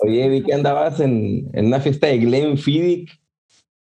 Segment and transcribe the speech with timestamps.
[0.00, 3.20] Oye, vi que andabas en, una fiesta de Glenfiddich.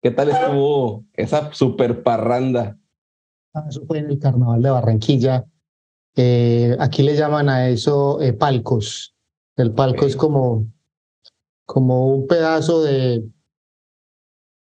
[0.02, 2.78] ¿Qué tal estuvo esa super parranda?
[3.54, 5.46] Ah, eso fue en el carnaval de Barranquilla.
[6.16, 9.16] Eh, aquí le llaman a eso eh, palcos.
[9.58, 10.68] El palco es como,
[11.66, 13.24] como un pedazo de,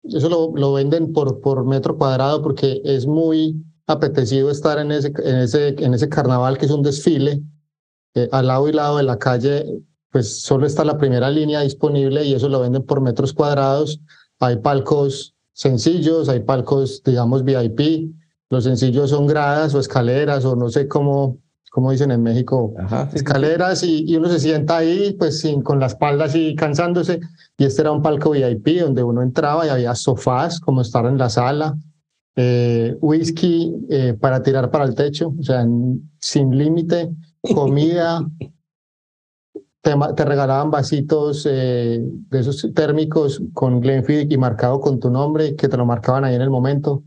[0.03, 5.11] eso lo, lo, venden por, por metro cuadrado porque es muy apetecido estar en ese,
[5.23, 7.41] en ese, en ese carnaval que es un desfile.
[8.13, 9.66] Eh, al lado y lado de la calle,
[10.11, 14.00] pues solo está la primera línea disponible y eso lo venden por metros cuadrados.
[14.39, 18.11] Hay palcos sencillos, hay palcos, digamos, VIP.
[18.50, 21.39] Los sencillos son gradas o escaleras o no sé cómo,
[21.72, 22.73] como dicen en México,
[23.13, 27.19] escaleras Y, y, uno se sienta ahí pues sin, con la espalda así cansándose
[27.58, 31.17] y este era un palco VIP donde uno entraba y había sofás como estar en
[31.17, 31.78] la sala,
[32.35, 35.66] eh, whisky eh, para tirar para el techo, o sea,
[36.19, 37.09] sin límite,
[37.41, 38.23] comida,
[39.88, 45.56] te, te, regalaban vasitos eh, de esos térmicos con Glenfiddich y marcado con tu nombre,
[45.56, 47.03] que te lo marcaban ahí en el momento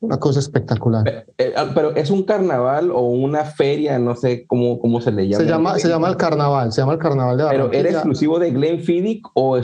[0.00, 1.06] una cosa espectacular.
[1.06, 5.12] Eh, eh, ah, pero, es un carnaval o una feria, no sé cómo, cómo se
[5.12, 5.44] le llama.
[5.44, 8.50] Se llama, se llama el carnaval, se llama el carnaval de Pero ¿era exclusivo de
[8.50, 9.62] Glenfiddich o en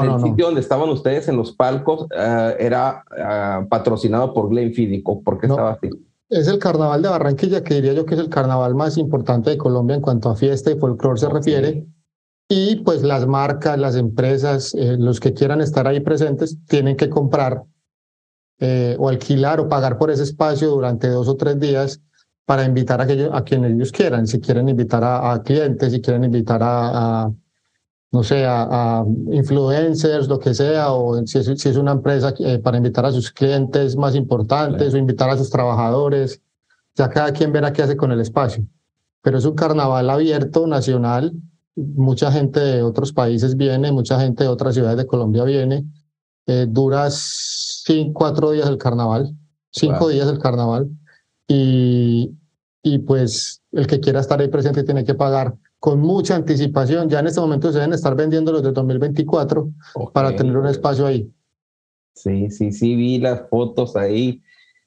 [0.00, 5.22] el sitio donde estaban ustedes en los palcos ah, era ah, patrocinado por Glenfiddich o
[5.22, 5.88] por qué estaba así?
[6.28, 9.58] Es el carnaval de Barranquilla, que diría yo que es el carnaval más importante de
[9.58, 11.86] Colombia en cuanto a fiesta y folclore se refiere.
[12.52, 17.08] Y pues las marcas, las empresas, eh, los que quieran estar ahí presentes, tienen que
[17.08, 17.62] comprar
[18.58, 22.00] eh, o alquilar o pagar por ese espacio durante dos o tres días
[22.44, 26.24] para invitar a, aquellos, a quienes ellos quieran, si quieren invitar a, clientes, si quieren
[26.24, 27.30] invitar a,
[28.10, 32.58] no sé, a, influencers, lo que sea, o si es, si es una empresa eh,
[32.58, 36.42] para invitar a sus clientes más importantes o invitar a sus trabajadores,
[36.96, 38.66] ya cada quien verá qué hace con el espacio.
[39.22, 41.32] Pero es un carnaval abierto, nacional,
[41.76, 45.84] mucha gente de otros países viene, mucha gente de otras ciudades de Colombia viene,
[46.46, 49.34] eh, dura cinco, cuatro días el carnaval,
[49.70, 50.90] cinco días el carnaval,
[51.46, 52.30] y,
[52.82, 57.08] y pues el que quiera estar ahí presente tiene que pagar con mucha anticipación.
[57.08, 59.70] Ya en este momento se deben estar vendiendo los de 2024
[60.12, 61.32] para tener un espacio ahí.
[62.14, 64.42] Sí, sí, sí, vi las fotos ahí.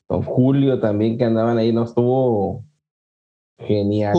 [0.06, 2.64] Con Julio también que andaban ahí, no estuvo
[3.58, 4.14] genial.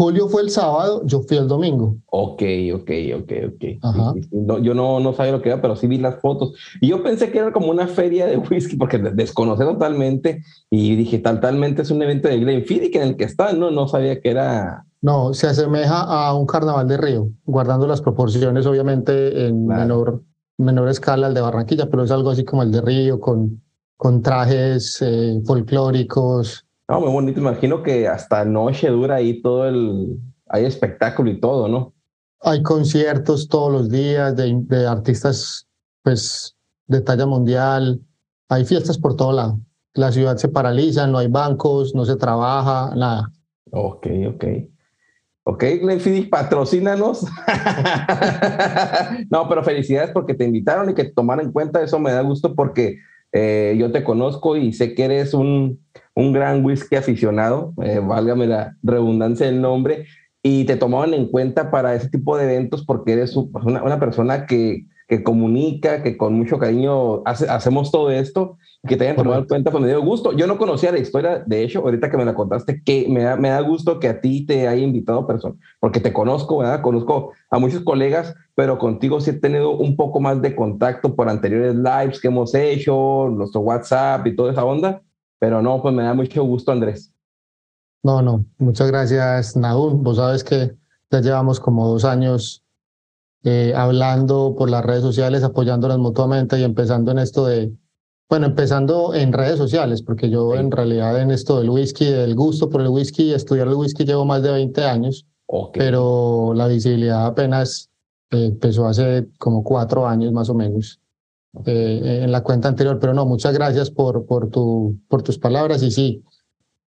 [0.00, 1.94] Julio fue el sábado, yo fui el domingo.
[2.06, 4.62] Ok, ok, ok, ok.
[4.62, 6.54] yo no, no sabía lo que era, pero sí vi las fotos.
[6.80, 10.42] Y yo pensé que era como una feria de whisky, porque desconocí totalmente.
[10.70, 13.70] Y dije, totalmente es un evento de Glenfiddich en el que está, ¿no?
[13.70, 14.86] No sabía que era...
[15.02, 20.22] No, se asemeja a un carnaval de río, guardando las proporciones, obviamente, en menor,
[20.56, 23.62] menor escala al de Barranquilla, pero es algo así como el de río, con,
[23.98, 27.40] con trajes eh, folclóricos, no, muy bonito.
[27.40, 30.18] Imagino que hasta noche dura ahí todo el.
[30.48, 31.94] Hay espectáculo y todo, ¿no?
[32.40, 35.68] Hay conciertos todos los días de, de artistas,
[36.02, 36.56] pues,
[36.86, 38.00] de talla mundial.
[38.48, 39.60] Hay fiestas por todo lado.
[39.94, 43.30] La ciudad se paraliza, no hay bancos, no se trabaja, nada.
[43.70, 44.44] Ok, ok.
[45.44, 47.24] Ok, Glenfiddich, patrocínanos.
[49.30, 52.54] no, pero felicidades porque te invitaron y que tomaron en cuenta eso me da gusto
[52.54, 52.98] porque
[53.32, 55.80] eh, yo te conozco y sé que eres un,
[56.14, 60.06] un gran whisky aficionado, eh, válgame la redundancia del nombre,
[60.42, 64.00] y te tomaban en cuenta para ese tipo de eventos porque eres pues, una, una
[64.00, 68.56] persona que, que, comunica, que con mucho cariño hace, hacemos todo esto,
[68.88, 70.32] que te hayan tomado en cuenta, pues me dio gusto.
[70.32, 73.36] Yo no conocía la historia, de hecho, ahorita que me la contaste, que me da,
[73.36, 76.80] me da gusto que a ti te haya invitado persona, porque te conozco, ¿verdad?
[76.80, 81.28] Conozco a muchos colegas, pero contigo sí he tenido un poco más de contacto por
[81.28, 85.02] anteriores lives que hemos hecho, nuestro WhatsApp y toda esa onda
[85.40, 87.12] pero no, pues me da mucho gusto, Andrés.
[88.02, 89.94] No, no, muchas gracias, Naúl.
[89.94, 90.76] Vos sabes que
[91.10, 92.62] ya llevamos como dos años
[93.42, 97.72] eh, hablando por las redes sociales, apoyándonos mutuamente y empezando en esto de,
[98.28, 102.68] bueno, empezando en redes sociales, porque yo en realidad en esto del whisky, del gusto
[102.68, 105.26] por el whisky, estudiar el whisky llevo más de 20 años,
[105.72, 107.90] pero la visibilidad apenas
[108.30, 111.00] eh, empezó hace como cuatro años más o menos.
[111.66, 115.82] Eh, en la cuenta anterior, pero no, muchas gracias por, por, tu, por tus palabras
[115.82, 116.22] y sí.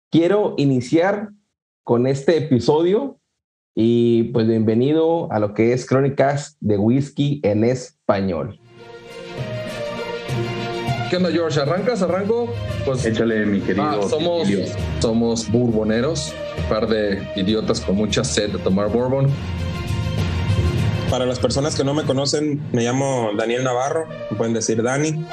[0.09, 1.29] Quiero iniciar
[1.83, 3.19] con este episodio
[3.75, 8.59] y pues bienvenido a lo que es Crónicas de Whisky en Español.
[11.09, 11.59] ¿Qué onda, George?
[11.59, 12.01] ¿Arrancas?
[12.01, 12.47] ¿Arranco?
[12.85, 13.83] Pues, Échale, mi querido.
[13.85, 14.47] Ah, somos,
[14.99, 19.27] somos bourboneros, un par de idiotas con mucha sed de tomar bourbon.
[21.13, 25.23] Para las personas que no me conocen, me llamo Daniel Navarro, me pueden decir Dani.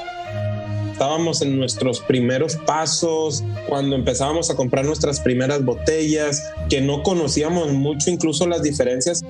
[0.92, 7.72] Estábamos en nuestros primeros pasos, cuando empezábamos a comprar nuestras primeras botellas, que no conocíamos
[7.72, 9.24] mucho incluso las diferencias.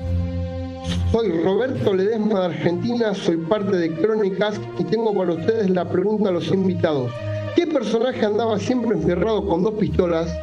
[1.13, 6.31] Soy Roberto Ledesma de Argentina, soy parte de Crónicas y tengo para ustedes la pregunta
[6.31, 7.13] a los invitados.
[7.55, 10.37] ¿Qué personaje andaba siempre encerrado con dos pistolas?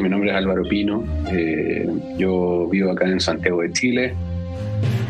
[0.00, 4.14] mi nombre es Álvaro Pino, eh, yo vivo acá en Santiago de Chile,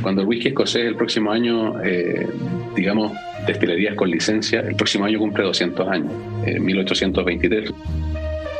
[0.08, 2.26] cuando el whisky escocés el próximo año, eh,
[2.74, 3.12] digamos,
[3.46, 6.10] destilerías con licencia, el próximo año cumple 200 años,
[6.46, 7.70] en 1823.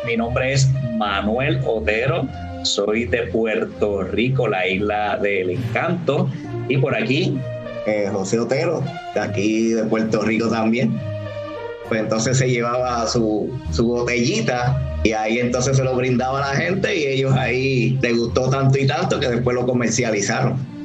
[0.07, 0.69] Mi nombre es
[0.99, 2.29] Manuel Otero,
[2.65, 6.31] soy de Puerto Rico, la isla del encanto,
[6.69, 7.39] y por aquí...
[7.87, 8.85] Eh, José Otero,
[9.15, 11.01] de aquí de Puerto Rico también.
[11.89, 16.61] Pues entonces se llevaba su, su botellita y ahí entonces se lo brindaba a la
[16.61, 20.78] gente y ellos ahí les gustó tanto y tanto que después lo comercializaron.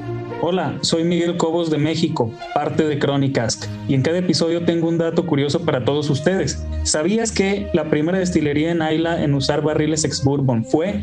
[0.46, 3.58] Hola, soy Miguel Cobos de México, parte de Crónicas,
[3.88, 6.62] y en cada episodio tengo un dato curioso para todos ustedes.
[6.84, 11.02] ¿Sabías que la primera destilería en Ayla en usar barriles ex bourbon fue?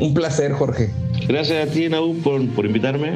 [0.00, 0.90] Un placer, Jorge.
[1.28, 3.12] Gracias a ti, Naú, por, por invitarme.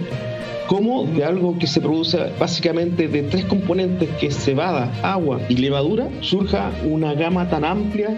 [0.69, 5.57] ¿Cómo de algo que se produce básicamente de tres componentes, que es cebada, agua y
[5.57, 8.17] levadura, surja una gama tan amplia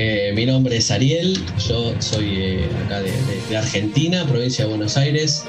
[0.00, 1.38] eh, mi nombre es Ariel,
[1.68, 5.44] yo soy eh, acá de, Argentina, provincia de Buenos Aires.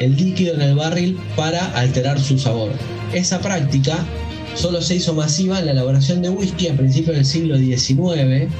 [0.00, 2.72] El líquido en el barril para alterar su sabor.
[3.12, 3.98] Esa práctica
[4.54, 8.50] solo se hizo masiva en la elaboración de whisky a principios del siglo XIX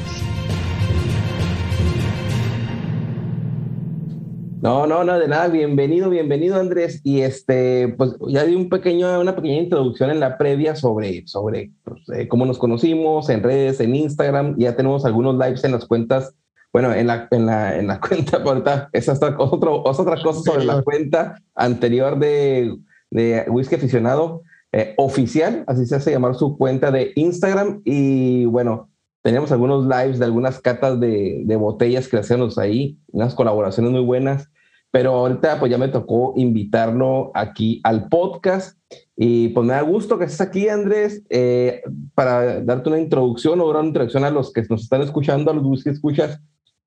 [4.65, 5.49] No, no, no, de nada.
[5.49, 7.03] Bienvenido, bienvenido, Andrés.
[7.05, 11.73] Y este, pues ya di un pequeño, una pequeña introducción en la previa sobre, sobre
[11.85, 14.57] pues, eh, cómo nos conocimos en redes, en Instagram.
[14.57, 16.35] Ya tenemos algunos lives en las cuentas.
[16.73, 20.65] Bueno, en la, en la, en la cuenta, ahorita, esa es otra, otra cosa sobre
[20.65, 22.75] la cuenta anterior de,
[23.11, 24.41] de Whisky Aficionado
[24.73, 27.83] eh, Oficial, así se hace llamar su cuenta de Instagram.
[27.85, 28.89] Y bueno,
[29.21, 34.01] teníamos algunos lives de algunas catas de, de botellas que hacíamos ahí, unas colaboraciones muy
[34.01, 34.49] buenas
[34.95, 38.79] pero ahorita pues ya me tocó invitarlo aquí al podcast
[39.17, 41.83] y pues me da gusto que estés aquí, Andrés, eh,
[42.15, 45.83] para darte una introducción o una introducción a los que nos están escuchando, a los
[45.83, 46.41] que escuchas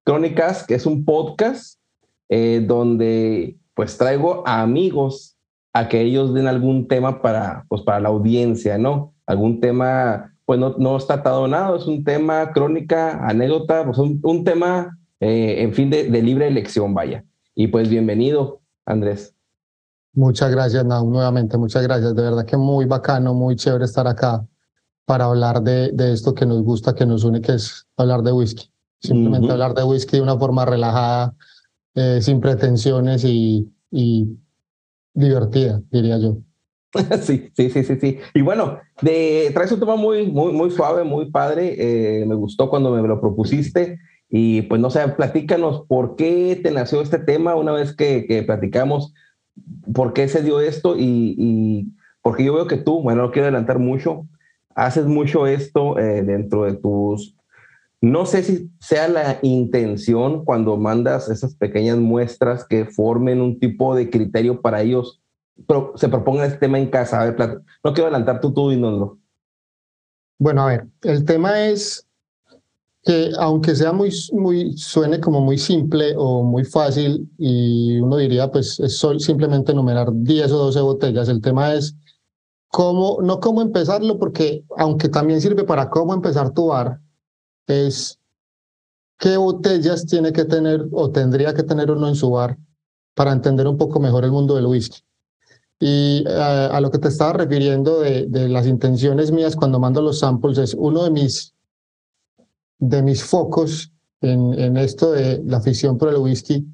[0.05, 1.81] Crónicas, que es un podcast
[2.29, 5.35] eh, donde pues traigo a amigos
[5.73, 9.15] a que ellos den algún tema para, pues, para la audiencia, ¿no?
[9.25, 14.21] Algún tema, pues no, no está atado nada, es un tema crónica, anécdota, pues un,
[14.23, 17.25] un tema, eh, en fin, de libre elección, vaya.
[17.59, 19.33] Y pues bienvenido, Andrés.
[20.13, 22.15] Muchas gracias, Nau, nuevamente, muchas gracias.
[22.15, 24.45] De verdad que muy bacano, muy chévere estar acá
[25.05, 28.31] para hablar de, de esto que nos gusta, que nos une, que es hablar de
[28.31, 28.71] whisky.
[28.99, 31.33] Simplemente hablar de whisky de una forma relajada,
[31.95, 34.37] eh, sin pretensiones y, y
[35.15, 36.37] divertida, diría yo.
[37.21, 38.19] Sí, sí, sí, sí, sí.
[38.35, 41.75] Y bueno, de, traes un tema muy, muy, muy suave, muy padre.
[42.21, 43.97] Eh, me gustó cuando me lo propusiste.
[44.29, 48.43] Y pues no sé, platícanos por qué te nació este tema una vez que, que
[48.43, 49.13] platicamos,
[49.93, 53.79] por qué se dio esto y, porque yo veo que tú, bueno, no quiero adelantar
[53.79, 54.27] mucho,
[54.75, 57.35] haces mucho esto eh, dentro de tus...
[57.99, 63.95] No sé si sea la intención cuando mandas esas pequeñas muestras que formen un tipo
[63.95, 65.19] de criterio para ellos,
[65.67, 67.19] pero se proponga este tema en casa.
[67.19, 69.17] A ver, no quiero adelantar tú, tú y no.
[70.37, 72.06] Bueno, a ver, el tema es
[73.07, 78.51] que aunque sea muy, muy, suene como muy simple o muy fácil y uno diría,
[78.51, 81.95] pues es simplemente enumerar 10 o 12 botellas, el tema es
[82.67, 86.99] cómo, no cómo empezarlo, porque aunque también sirve para cómo empezar tu bar,
[87.65, 88.19] es
[89.17, 92.57] qué botellas tiene que tener o tendría que tener uno en su bar
[93.15, 94.99] para entender un poco mejor el mundo del whisky.
[95.79, 100.01] Y eh, a lo que te estaba refiriendo de, de las intenciones mías cuando mando
[100.01, 101.53] los samples es uno de mis
[102.79, 103.91] de mis focos
[104.21, 106.65] en, esto de la afición por el whisky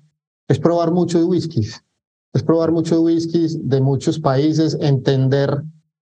[0.47, 1.83] es probar muchos whiskies.
[2.33, 5.63] es probar muchos whiskies de muchos países, entender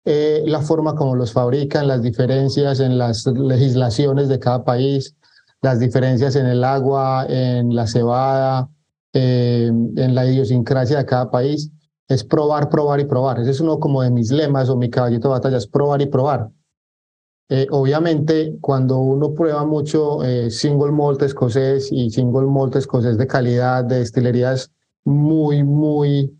[0.04, 5.14] eh, la forma como los fabrican, las diferencias en las legislaciones de cada país,
[5.62, 8.70] las diferencias en el agua, en la cebada,
[9.12, 11.70] eh, en la idiosincrasia de cada país.
[12.08, 13.38] Es probar, probar y probar.
[13.40, 16.06] Ese es uno como de mis lemas o mi caballito de batalla, es probar y
[16.06, 16.50] probar.
[17.50, 23.84] Eh, obviamente, cuando uno prueba mucho single malt escocés y single malt escocés de calidad,
[23.84, 24.70] de destilerías
[25.04, 26.32] muy, muy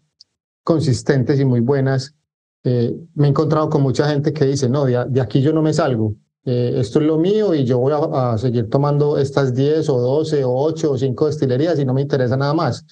[0.63, 2.15] consistentes y muy buenas,
[2.63, 5.73] eh, me he encontrado con mucha gente que dice, no, de, aquí yo no me
[5.73, 6.15] salgo,
[6.45, 10.45] eh, esto es lo mío y yo voy a, seguir tomando estas 10 o 12
[10.45, 12.85] o 8 o 5 destilerías y no me interesa nada más.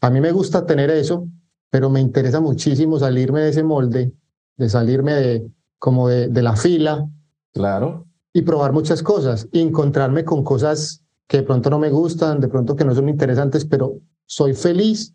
[0.00, 1.26] A mí me gusta tener eso,
[1.70, 4.12] pero me interesa muchísimo salirme de ese molde,
[4.56, 7.08] de salirme de como de, de la fila.
[7.58, 8.06] Claro.
[8.32, 12.46] Y probar muchas cosas, y encontrarme con cosas que de pronto no me gustan, de
[12.46, 15.12] pronto que no son interesantes, pero soy feliz,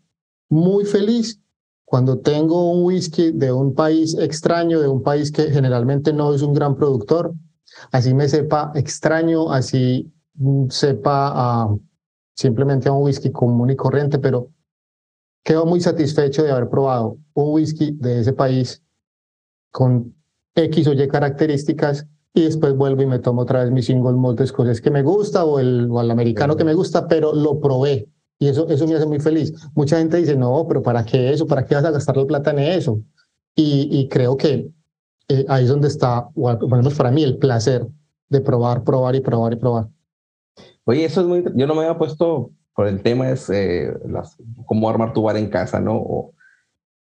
[0.50, 1.40] muy feliz
[1.86, 6.42] cuando tengo un whisky de un país extraño, de un país que generalmente no es
[6.42, 7.32] un gran productor,
[7.92, 10.12] así me sepa extraño, así
[10.68, 11.74] sepa
[12.34, 14.50] simplemente a un whisky común y corriente, pero
[15.42, 18.82] quedo muy satisfecho de haber probado un whisky de ese país
[19.70, 20.14] con
[20.54, 24.40] X o Y características y después vuelvo y me tomo otra vez mi single malt
[24.40, 28.08] escocés que me gusta o el, o el americano que me gusta, pero lo probé,
[28.38, 29.52] y eso, eso me hace muy feliz.
[29.74, 31.46] Mucha gente dice, no, pero ¿para qué eso?
[31.46, 33.00] ¿Para qué vas a gastar la plata en eso?
[33.54, 34.68] Y, y creo que
[35.28, 37.86] eh, ahí es donde está, o al menos para mí, el placer
[38.28, 39.88] de probar, probar y probar y probar.
[40.84, 41.44] Oye, eso es muy...
[41.54, 44.36] Yo no me había puesto por el tema es eh, las,
[44.66, 45.96] cómo armar tu bar en casa, ¿no?
[45.96, 46.34] O,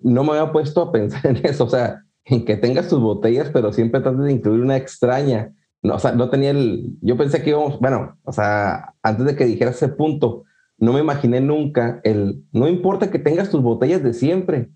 [0.00, 3.50] no me había puesto a pensar en eso, o sea, en que tengas tus botellas,
[3.52, 5.52] pero siempre trates de incluir una extraña.
[5.82, 6.96] No, o sea, no tenía el...
[7.00, 10.44] Yo pensé que íbamos, bueno, o sea, antes de que dijeras ese punto,
[10.78, 14.70] no me imaginé nunca el, no importa que tengas tus botellas de siempre,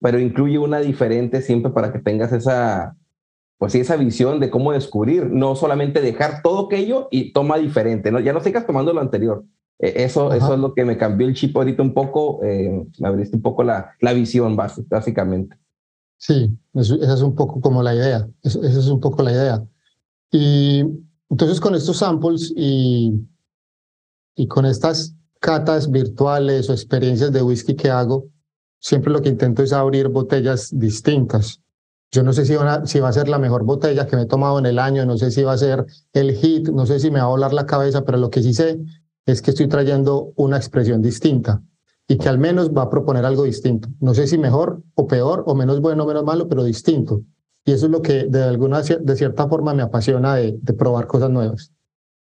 [0.00, 2.96] pero incluye una diferente siempre para que tengas esa,
[3.58, 8.18] pues esa visión de cómo descubrir, no solamente dejar todo aquello y toma diferente, ¿no?
[8.18, 9.44] Ya no sigas tomando lo anterior.
[9.78, 13.08] E, eso, eso es lo que me cambió el chip ahorita un poco, eh, me
[13.08, 15.56] abriste un poco la, la visión básicamente.
[16.22, 19.66] Sí, esa es un poco como la idea, esa es un poco la idea.
[20.30, 20.84] Y
[21.30, 23.26] entonces con estos samples y,
[24.36, 28.28] y con estas catas virtuales o experiencias de whisky que hago,
[28.80, 31.62] siempre lo que intento es abrir botellas distintas.
[32.12, 34.58] Yo no sé si, si va a ser la mejor botella que me he tomado
[34.58, 37.20] en el año, no sé si va a ser el hit, no sé si me
[37.20, 38.78] va a volar la cabeza, pero lo que sí sé
[39.24, 41.62] es que estoy trayendo una expresión distinta
[42.10, 43.88] y que al menos va a proponer algo distinto.
[44.00, 47.22] No sé si mejor o peor o menos bueno o menos malo, pero distinto.
[47.64, 51.06] Y eso es lo que de alguna de cierta forma me apasiona de, de probar
[51.06, 51.72] cosas nuevas.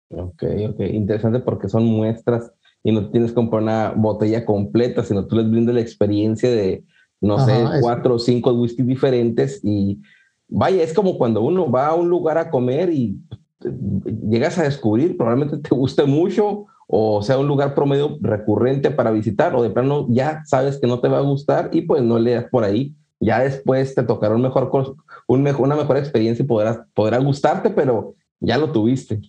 [0.08, 2.50] Ok, ok, interesante porque son muestras
[2.82, 6.82] y no tienes que comprar una botella completa, sino tú les brindas la experiencia de,
[7.20, 10.00] no sé, cuatro o cinco whiskies diferentes y
[10.48, 13.18] vaya, es como cuando uno va a un lugar a comer y
[14.30, 19.54] llegas a descubrir, probablemente te guste mucho o sea un lugar promedio recurrente para visitar
[19.54, 22.34] o de plano ya sabes que no te va a gustar y pues no le
[22.34, 22.94] das por ahí.
[23.20, 24.70] Ya después te tocará un mejor,
[25.26, 29.20] un mejor, una mejor experiencia y podrás, podrá gustarte, pero ya lo tuviste.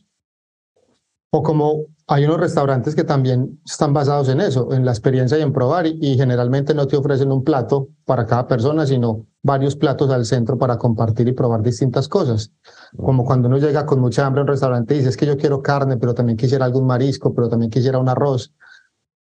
[1.31, 5.41] O como hay unos restaurantes que también están basados en eso, en la experiencia y
[5.41, 10.11] en probar, y, generalmente no te ofrecen un plato para cada persona, sino varios platos
[10.11, 12.51] al centro para compartir y probar distintas cosas.
[12.95, 15.35] Como cuando uno llega con mucha hambre a un restaurante y dice, es que yo
[15.35, 18.53] quiero carne, pero también quisiera algún marisco, pero también quisiera un arroz.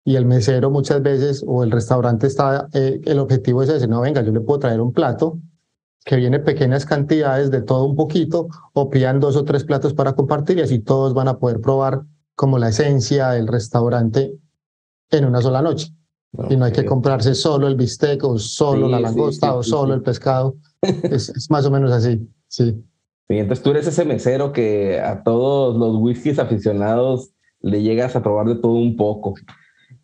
[0.04, 4.02] Y el mesero muchas veces, o el restaurante está, eh, el objetivo es ese, no,
[4.02, 5.38] venga, yo le puedo traer un plato
[6.04, 10.14] que viene pequeñas cantidades de todo un poquito o pidan dos o tres platos para
[10.14, 12.02] compartir y así todos van a poder probar
[12.42, 14.36] como la esencia del restaurante
[15.12, 15.94] en una sola noche.
[16.50, 20.02] Y no hay que comprarse solo el bistec o solo la langosta o solo el
[20.02, 20.56] pescado.
[20.82, 22.84] es, más o menos así, sí.
[23.30, 27.30] entonces tú eres ese mesero que a todos los whiskies aficionados
[27.60, 29.36] le llegas a probar de todo un poco.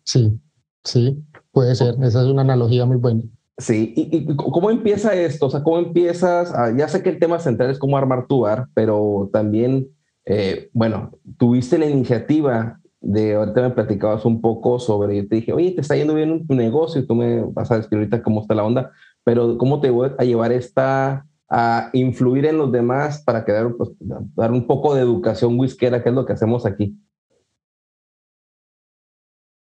[0.04, 0.38] Sí,
[0.84, 1.96] sí, puede ser.
[2.04, 3.22] Esa es una analogía muy buena.
[3.56, 5.46] Sí, ¿Y, cómo empieza esto?
[5.46, 6.54] O sea, ¿cómo empiezas?
[6.76, 9.88] ya sé que el tema central es cómo armar tu bar, pero también,
[10.30, 15.54] eh, bueno, tuviste la iniciativa de, ahorita me platicabas un poco sobre, yo te dije,
[15.54, 18.54] oye, te está yendo bien tu negocio, tú me vas a decir ahorita cómo está
[18.54, 18.92] la onda,
[19.24, 23.90] pero ¿cómo te voy a llevar esta, a influir en los demás para pues,
[24.36, 26.94] dar un poco de educación whiskera, que es lo que hacemos aquí?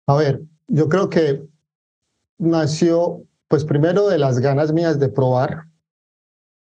[0.06, 1.42] A ver, yo creo que
[2.37, 5.64] nació pues primero de las ganas mías de probar.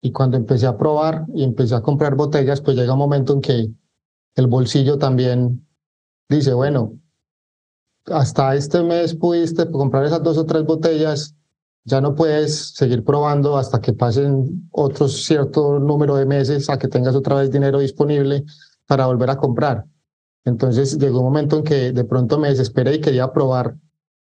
[0.01, 3.41] Y cuando empecé a probar y empecé a comprar botellas, pues llega un momento en
[3.41, 3.71] que
[4.35, 5.67] el bolsillo también
[6.29, 6.99] dice, bueno,
[8.07, 11.35] hasta este mes pudiste comprar esas dos o tres botellas,
[11.85, 16.89] ya no puedes seguir probando hasta que pasen otros cierto número de meses a que
[16.89, 18.45] tengas otra vez dinero disponible
[18.87, 19.85] para volver a comprar.
[20.45, 23.77] Entonces llegó un momento en que de pronto me desesperé y quería probar,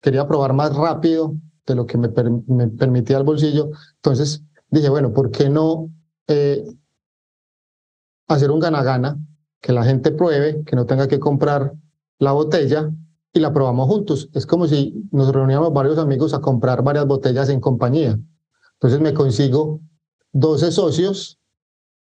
[0.01, 1.35] quería probar más rápido
[1.67, 2.09] de lo que me,
[2.47, 3.71] me permitía el bolsillo.
[3.97, 5.91] Entonces dije, bueno, ¿por qué no
[6.29, 6.65] eh,
[8.29, 9.19] hacer un gana-gana?
[9.61, 11.73] Que la gente pruebe, que no tenga que comprar
[12.19, 12.91] la botella
[13.33, 14.29] y la probamos juntos.
[14.33, 18.19] Es como si nos reuníamos varios amigos a comprar varias botellas en compañía.
[18.75, 19.81] Entonces me consigo
[20.33, 21.39] 12 socios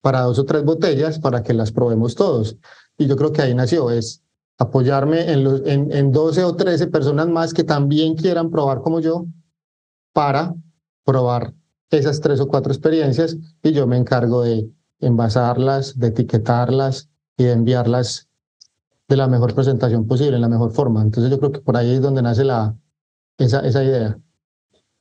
[0.02, 2.58] para dos o tres botellas para que las probemos todos.
[2.98, 4.24] Y yo creo que ahí nació, es
[4.58, 9.00] apoyarme en, los, en, en 12 o 13 personas más que también quieran probar como
[9.00, 9.26] yo
[10.14, 10.54] para
[11.06, 11.54] probar
[11.98, 14.70] esas tres o cuatro experiencias y yo me encargo de
[15.00, 18.28] envasarlas, de etiquetarlas y de enviarlas
[19.08, 21.02] de la mejor presentación posible, en la mejor forma.
[21.02, 22.76] Entonces yo creo que por ahí es donde nace la,
[23.38, 24.20] esa, esa idea.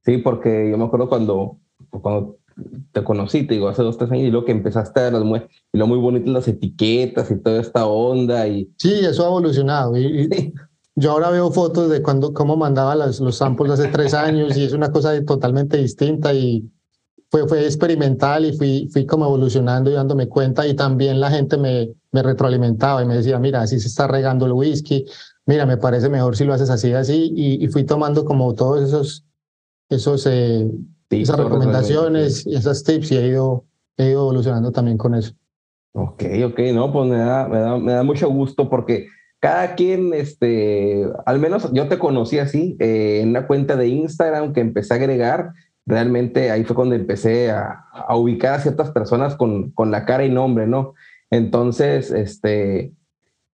[0.04, 1.58] Sí, porque yo me acuerdo cuando,
[1.90, 2.38] cuando
[2.92, 5.42] te conocí, te digo, hace dos, tres años, y luego que empezaste a las
[5.72, 8.48] y lo muy bonitas las etiquetas y toda esta onda.
[8.48, 8.72] Y...
[8.78, 9.96] Sí, eso ha evolucionado.
[9.96, 10.54] Y,
[10.94, 14.64] yo ahora veo fotos de cuando, cómo mandaba las, los samples hace tres años y
[14.64, 16.68] es una cosa totalmente distinta y
[17.30, 21.56] fue, fue experimental y fui, fui como evolucionando y dándome cuenta y también la gente
[21.56, 25.04] me, me retroalimentaba y me decía, mira, así se está regando el whisky,
[25.46, 28.82] mira, me parece mejor si lo haces así, así, y, y fui tomando como todos
[28.82, 29.24] esos,
[29.90, 30.70] esos, eh,
[31.10, 33.64] esas recomendaciones y esas tips y he ido,
[33.96, 35.32] he ido evolucionando también con eso.
[35.92, 39.08] Ok, ok, no, pues me da, me da, me da mucho gusto porque
[39.40, 44.52] cada quien, este, al menos yo te conocí así, eh, en una cuenta de Instagram
[44.52, 45.52] que empecé a agregar,
[45.88, 50.24] realmente ahí fue cuando empecé a, a ubicar a ciertas personas con, con la cara
[50.24, 50.94] y nombre, ¿no?
[51.30, 52.92] Entonces, este,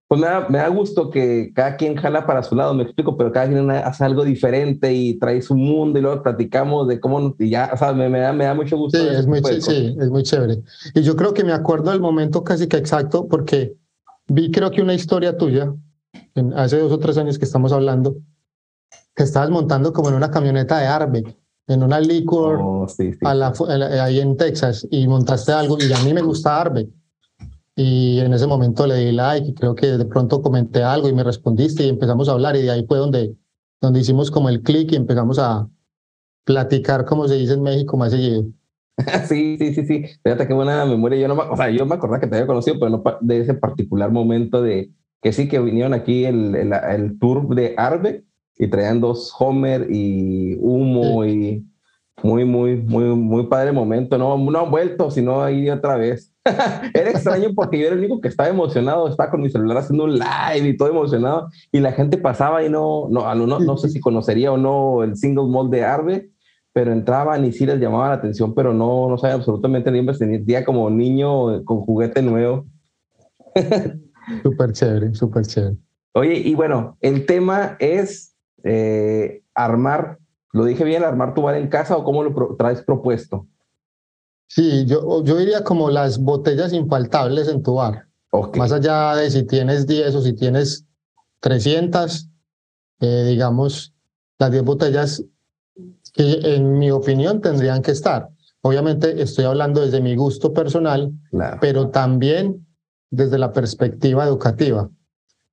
[0.08, 3.16] pues me da, me da, gusto que cada quien jala para su lado, me explico,
[3.18, 7.36] pero cada quien hace algo diferente y trae su mundo y luego platicamos de cómo,
[7.38, 8.98] y ya, o sea, me, me, da, me da mucho gusto.
[8.98, 10.64] Sí, es muy, sí, es muy chévere.
[10.96, 13.76] Y yo creo que me acuerdo del momento casi que exacto, porque
[14.28, 15.72] vi creo que una historia tuya,
[16.34, 18.18] en, hace dos o tres años que estamos hablando,
[19.16, 21.24] que estabas montando como en una camioneta de Arbe,
[21.68, 23.54] en una liquor oh, sí, sí, a la,
[24.04, 26.90] ahí en Texas, y montaste algo, y a mí me gusta Arbe
[27.76, 31.14] y en ese momento le di like y creo que de pronto comenté algo y
[31.14, 33.36] me respondiste y empezamos a hablar y de ahí fue donde,
[33.82, 35.68] donde hicimos como el clic y empezamos a
[36.46, 38.46] platicar como se dice en México más seguido.
[39.28, 40.06] Sí, sí, sí, sí.
[40.24, 41.20] Fíjate qué buena memoria.
[41.20, 43.40] Yo no me, o sea, yo me acordaba que te había conocido, pero no de
[43.40, 48.24] ese particular momento de que sí que vinieron aquí el, el, el tour de Arbe
[48.58, 51.30] y traían dos Homer y humo sí.
[51.30, 51.74] y
[52.22, 54.18] muy, muy, muy, muy padre momento.
[54.18, 56.34] No, no han vuelto, sino ahí otra vez.
[56.94, 60.06] era extraño porque yo era el único que estaba emocionado, estaba con mi celular haciendo
[60.06, 63.90] un live y todo emocionado, y la gente pasaba y no, no, no, no sé
[63.90, 66.30] si conocería o no el single mall de Arbe,
[66.74, 70.14] pero entraban y sí les llamaba la atención, pero no, no sabía absolutamente ni me
[70.14, 72.66] sentía como niño con juguete nuevo.
[74.44, 75.78] súper chévere, súper chévere.
[76.14, 78.33] Oye, y bueno, el tema es
[78.64, 80.20] eh, armar,
[80.52, 83.48] lo dije bien, armar tu bar en casa o cómo lo pro traes propuesto.
[84.48, 88.08] Sí, yo, yo diría como las botellas infaltables en tu bar.
[88.32, 88.60] Okay.
[88.60, 90.86] Más allá de si tienes 10 o si tienes
[91.40, 92.30] 300,
[93.00, 93.94] eh, digamos,
[94.40, 95.24] las 10 botellas
[96.14, 98.30] que en mi opinión tendrían que estar.
[98.62, 101.58] Obviamente estoy hablando desde mi gusto personal, claro.
[101.60, 102.66] pero también
[103.10, 104.90] desde la perspectiva educativa.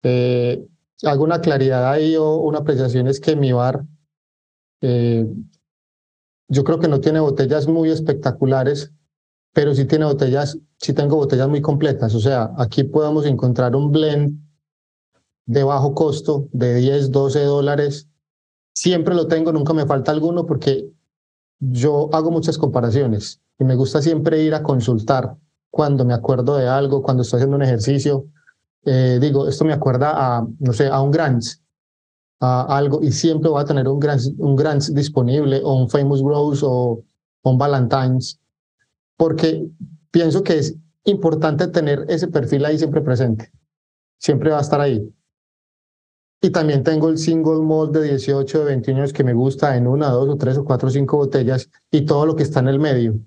[0.02, 0.64] Eh,
[1.04, 3.84] hago una claridad ahí o una apreciación es que mi bar
[4.80, 5.26] eh,
[6.50, 8.92] yo creo que no tiene botellas muy espectaculares,
[9.52, 12.14] pero sí tiene botellas, sí tengo botellas muy completas.
[12.14, 14.40] O sea, aquí podemos encontrar un blend
[15.46, 18.08] de bajo costo de 10, 12 dólares.
[18.74, 20.90] Siempre lo tengo, nunca me falta alguno porque
[21.60, 25.36] yo hago muchas comparaciones y me gusta siempre ir a consultar
[25.70, 28.26] cuando me acuerdo de algo, cuando estoy haciendo un ejercicio.
[28.84, 31.62] Eh, digo, esto me acuerda a, no sé, a un Grants
[32.40, 36.22] uh, algo y siempre voy a tener un gran, un gran disponible o un Famous
[36.22, 37.02] Rose o
[37.42, 38.38] un Valentine's,
[39.16, 39.66] porque
[40.10, 43.50] pienso que es importante tener ese perfil ahí siempre presente.
[44.18, 45.02] Siempre va a estar ahí.
[46.42, 49.86] Y también tengo el single malt de 18, de 21 años que me gusta en
[49.86, 52.68] una, dos o tres o cuatro o cinco botellas y todo lo que está en
[52.68, 53.18] el medio.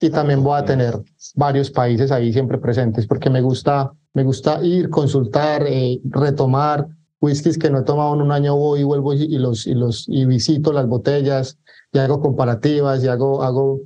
[0.00, 1.00] Y también voy a tener
[1.34, 6.88] varios países ahí siempre presentes porque me gusta, me gusta ir, consultar, eh, retomar,
[7.20, 10.08] whiskies que no he tomado en un año voy y vuelvo y los, y los
[10.08, 11.56] y visito las botellas
[11.92, 13.80] y hago comparativas y hago, hago,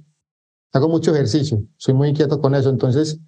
[0.73, 1.63] hago mucho ejercicio.
[1.77, 2.71] Soy muy inquieto con eso.
[2.71, 3.21] Entonces,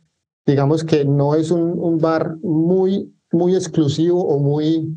[0.47, 4.97] digamos que no es un, un bar muy, muy exclusivo o muy,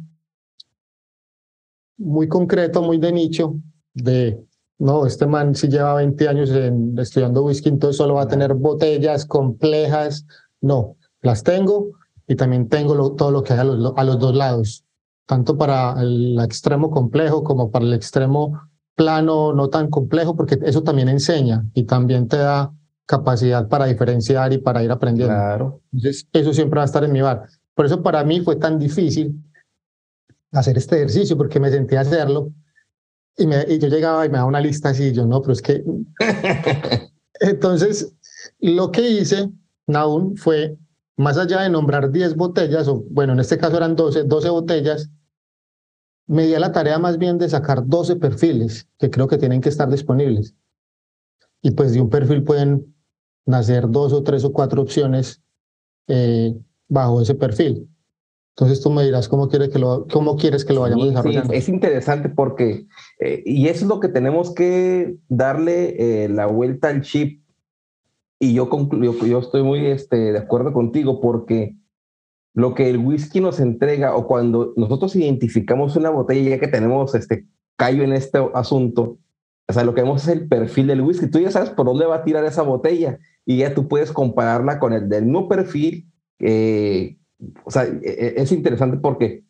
[1.98, 3.54] muy concreto, muy de nicho,
[3.94, 4.42] de,
[4.80, 8.54] no, este man si lleva 20 años en, estudiando whisky, entonces solo va a tener
[8.54, 10.26] botellas complejas.
[10.62, 11.92] No, las tengo
[12.28, 14.86] y también tengo todo lo que hay a los, a los dos lados,
[15.26, 18.60] tanto para el extremo complejo como para el extremo
[18.96, 22.74] plano no tan complejo, porque eso también enseña y también te da
[23.06, 25.34] capacidad para diferenciar y para ir aprendiendo.
[25.34, 25.82] Claro.
[25.94, 27.48] Entonces, eso siempre va a estar en mi bar.
[27.76, 29.40] Por eso para mí fue tan difícil
[30.52, 32.52] hacer este ejercicio, porque me sentía hacerlo
[33.38, 35.54] y, me, y yo llegaba y me daba una lista así, y yo no, pero
[35.54, 35.84] es que...
[37.40, 38.16] Entonces,
[38.60, 39.52] lo que hice,
[39.86, 40.76] Naun, fue,
[41.18, 45.10] más allá de nombrar 10 botellas, o bueno, en este caso eran 12, 12 botellas,
[46.28, 49.62] me di a la tarea más bien de sacar 12 perfiles que creo que tienen
[49.62, 50.56] que estar disponibles.
[51.62, 52.96] Y pues de un perfil pueden
[53.46, 55.42] nacer dos o tres o cuatro opciones
[56.08, 56.56] eh,
[56.88, 57.90] bajo ese perfil.
[58.56, 61.54] Entonces tú me dirás cómo, quieres que lo, cómo quieres que lo vayamos desarrollando.
[61.54, 62.88] es interesante porque,
[63.20, 67.42] eh, y eso es lo que tenemos que darle eh, la vuelta al chip.
[68.40, 68.70] Y yo,
[69.02, 71.76] yo, yo estoy muy este, de acuerdo contigo porque
[72.54, 77.14] lo que el whisky nos entrega o cuando nosotros identificamos una botella ya que tenemos
[77.16, 77.46] este
[77.76, 79.20] callo en este asunto,
[79.70, 81.28] o sea, lo que vemos es el perfil del whisky.
[81.28, 84.80] Tú ya sabes por dónde va a tirar esa botella y ya tú puedes compararla
[84.80, 86.10] con el del mismo perfil.
[86.40, 87.18] Eh,
[87.66, 89.44] o sea, e, e, es interesante porque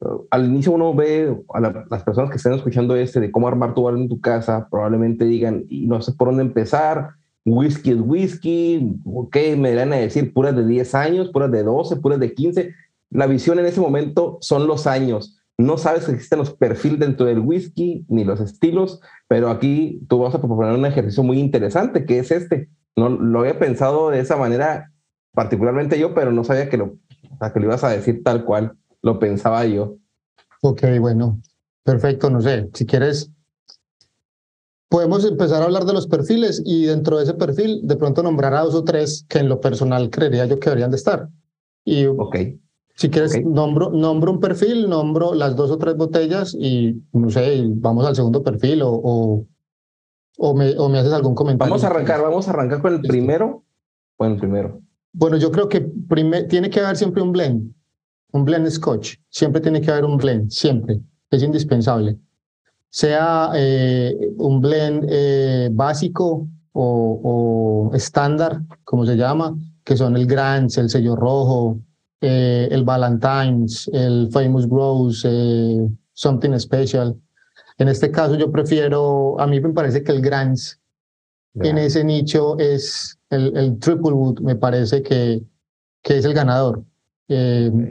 [0.00, 3.74] uh, al inicio uno ve a las personas que están escuchando este de cómo armar
[3.74, 7.10] tu bar en tu casa, probablemente digan, y no sé por dónde empezar,
[7.44, 8.96] whisky es whisky,
[9.30, 10.32] ¿qué me van a decir?
[10.32, 12.74] Puras de 10 años, puras de 12, puras de 15.
[13.10, 15.38] La visión en ese momento son los años.
[15.58, 20.18] No sabes que existen los perfiles dentro del whisky ni los estilos, pero aquí tú
[20.18, 22.68] vas a proponer un ejercicio muy interesante que es este.
[22.96, 24.90] No lo había pensado de esa manera
[25.32, 26.96] particularmente yo, pero no sabía que lo,
[27.52, 29.96] que lo ibas a decir tal cual lo pensaba yo.
[30.60, 31.40] Ok, bueno,
[31.82, 33.32] perfecto, no sé, si quieres
[34.92, 38.52] podemos empezar a hablar de los perfiles y dentro de ese perfil de pronto nombrar
[38.52, 41.30] a dos o tres que en lo personal creería yo que deberían de estar.
[41.82, 42.36] Y ok.
[42.94, 47.64] Si quieres, nombro, nombro un perfil, nombro las dos o tres botellas y no sé,
[47.66, 49.46] vamos al segundo perfil o,
[50.36, 51.70] o, me, o me haces algún comentario.
[51.70, 53.64] Vamos a arrancar, vamos a arrancar con el primero.
[54.18, 54.82] Bueno, el primero.
[55.14, 55.90] Bueno, yo creo que
[56.50, 57.72] tiene que haber siempre un blend,
[58.32, 59.14] un blend scotch.
[59.30, 61.00] Siempre tiene que haber un blend, siempre.
[61.30, 62.18] Es indispensable
[62.92, 70.76] sea eh, un blend eh, básico o, estándar, como se llama, que son el Grants,
[70.76, 71.80] el sello rojo,
[72.20, 77.16] eh, el Valentine's, el Famous Rose, Something Special.
[77.78, 80.78] En este caso yo prefiero, a mí me parece que el Grants
[81.54, 85.42] en ese nicho es el, el Triple Wood, me parece que,
[86.02, 86.84] que es el ganador,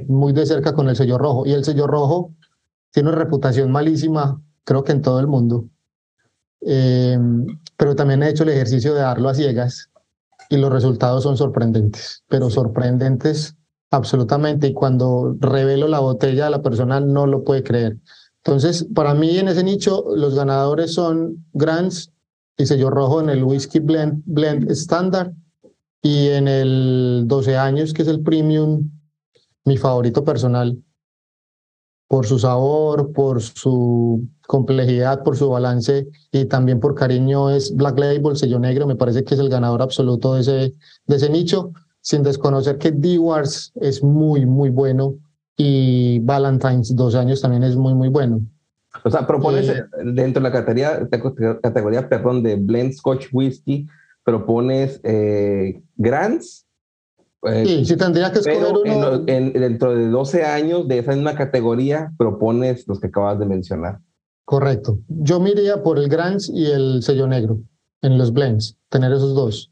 [0.07, 1.47] muy de cerca con el sello rojo.
[1.47, 2.33] Y el sello rojo
[2.91, 5.69] tiene una reputación malísima creo que en todo el mundo.
[6.61, 7.17] Eh,
[7.77, 9.89] pero también he hecho el ejercicio de darlo a ciegas
[10.49, 13.55] y los resultados son sorprendentes, pero sorprendentes
[13.89, 14.67] absolutamente.
[14.67, 17.97] Y cuando revelo la botella, la persona no lo puede creer.
[18.43, 22.11] Entonces, para mí en ese nicho, los ganadores son Grants
[22.57, 25.33] y sello rojo en el Whisky Blend, Blend Standard
[26.01, 28.89] y en el 12 años, que es el Premium,
[29.65, 30.77] mi favorito personal,
[32.11, 37.97] por su sabor, por su complejidad, por su balance y también por cariño es Black
[37.97, 40.73] Label, sello negro, me parece que es el ganador absoluto de ese,
[41.07, 41.71] de ese nicho,
[42.01, 45.15] sin desconocer que D-Wars es muy, muy bueno
[45.55, 48.41] y Valentine's dos años también es muy, muy bueno.
[49.05, 51.07] O sea, propones eh, dentro de la categoría,
[51.63, 53.87] categoría perdón, de Blend Scotch Whisky,
[54.25, 56.67] propones eh, Grants.
[57.43, 59.17] Eh, sí, sí, tendría que escoger uno.
[59.19, 63.99] dentro de 12 años de esa misma categoría, propones los que acabas de mencionar.
[64.45, 64.99] Correcto.
[65.07, 67.61] Yo miraría por el Grants y el sello negro
[68.01, 69.71] en los blends, tener esos dos.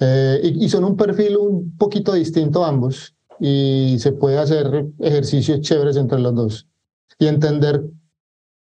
[0.00, 5.96] Eh, y, son un perfil un poquito distinto ambos y se puede hacer ejercicios chéveres
[5.96, 6.66] entre los dos
[7.18, 7.84] y entender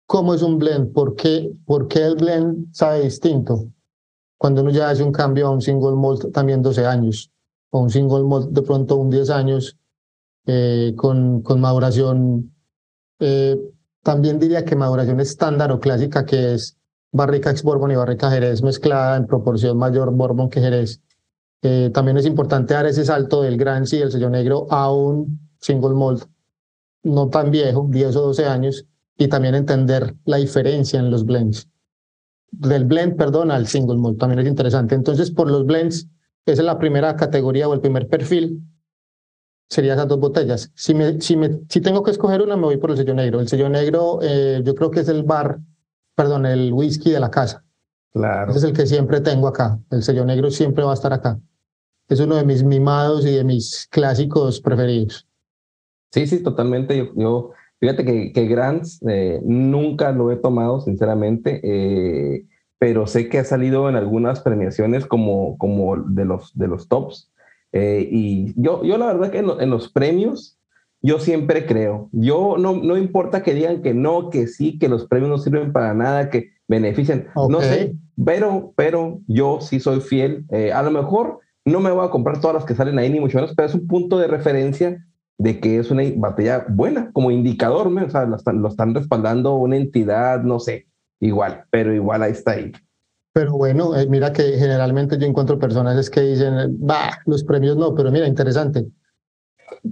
[0.06, 3.66] cómo es un blend, por qué, por qué el blend sabe distinto.
[4.38, 7.30] Cuando uno ya hace un cambio a un single malt también 12 años
[7.70, 9.76] o un single malt de pronto un 10 años
[10.46, 12.52] eh, con, con maduración
[13.18, 13.58] eh,
[14.02, 16.76] también diría que maduración estándar o clásica, que es
[17.10, 21.00] barrica ex Bourbon y barrica Jerez mezclada en proporción mayor Bourbon que Jerez.
[21.62, 25.50] Eh, también es importante dar ese salto del Gran y el sello negro a un
[25.58, 26.24] single malt
[27.02, 28.84] no tan viejo, 10 o 12 años,
[29.16, 31.68] y también entender la diferencia en los blends.
[32.50, 34.94] Del blend, perdón, al single malt también es interesante.
[34.94, 36.06] Entonces, por los blends,
[36.46, 38.62] esa es la primera categoría o el primer perfil.
[39.68, 40.70] sería esas dos botellas.
[40.74, 43.40] Si, me, si, me, si tengo que escoger una, me voy por el sello negro.
[43.40, 45.58] El sello negro, eh, yo creo que es el bar,
[46.14, 47.64] perdón, el whisky de la casa.
[48.12, 48.50] Claro.
[48.50, 49.78] Ese es el que siempre tengo acá.
[49.90, 51.38] El sello negro siempre va a estar acá.
[52.08, 55.26] Es uno de mis mimados y de mis clásicos preferidos.
[56.12, 56.96] Sí, sí, totalmente.
[56.96, 62.46] Yo, yo fíjate que, que Grants eh, nunca lo he tomado, sinceramente, eh,
[62.78, 67.30] pero sé que ha salido en algunas premiaciones como, como de, los, de los tops.
[67.72, 70.58] Eh, y yo, yo la verdad que en, en, los premios,
[71.02, 75.06] yo siempre creo, yo no, no importa que digan que no, que sí, que los
[75.06, 77.52] premios no sirven para nada, que benefician, okay.
[77.52, 80.44] no sé, pero, pero yo sí soy fiel.
[80.50, 83.20] Eh, a lo mejor no me voy a comprar todas las que salen ahí, ni
[83.20, 85.04] mucho menos, pero es un punto de referencia
[85.38, 88.04] de que es una batalla buena, como indicador, ¿no?
[88.04, 90.86] o sea, lo están, lo están respaldando una entidad, no sé,
[91.20, 92.72] igual, pero igual ahí está ahí.
[93.32, 97.94] Pero bueno, eh, mira que generalmente yo encuentro personajes que dicen, va, los premios no,
[97.94, 98.86] pero mira, interesante.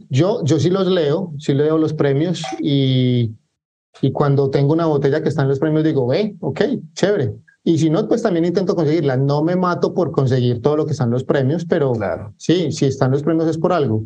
[0.08, 3.34] Yo, yo sí los leo, sí leo los premios y,
[4.00, 6.60] y cuando tengo una botella que está en los premios digo, ve, ok,
[6.94, 7.34] chévere.
[7.64, 9.16] Y si no, pues también intento conseguirla.
[9.16, 12.34] No me mato por conseguir todo lo que están los premios, pero claro.
[12.36, 14.04] sí, si están los premios es por algo.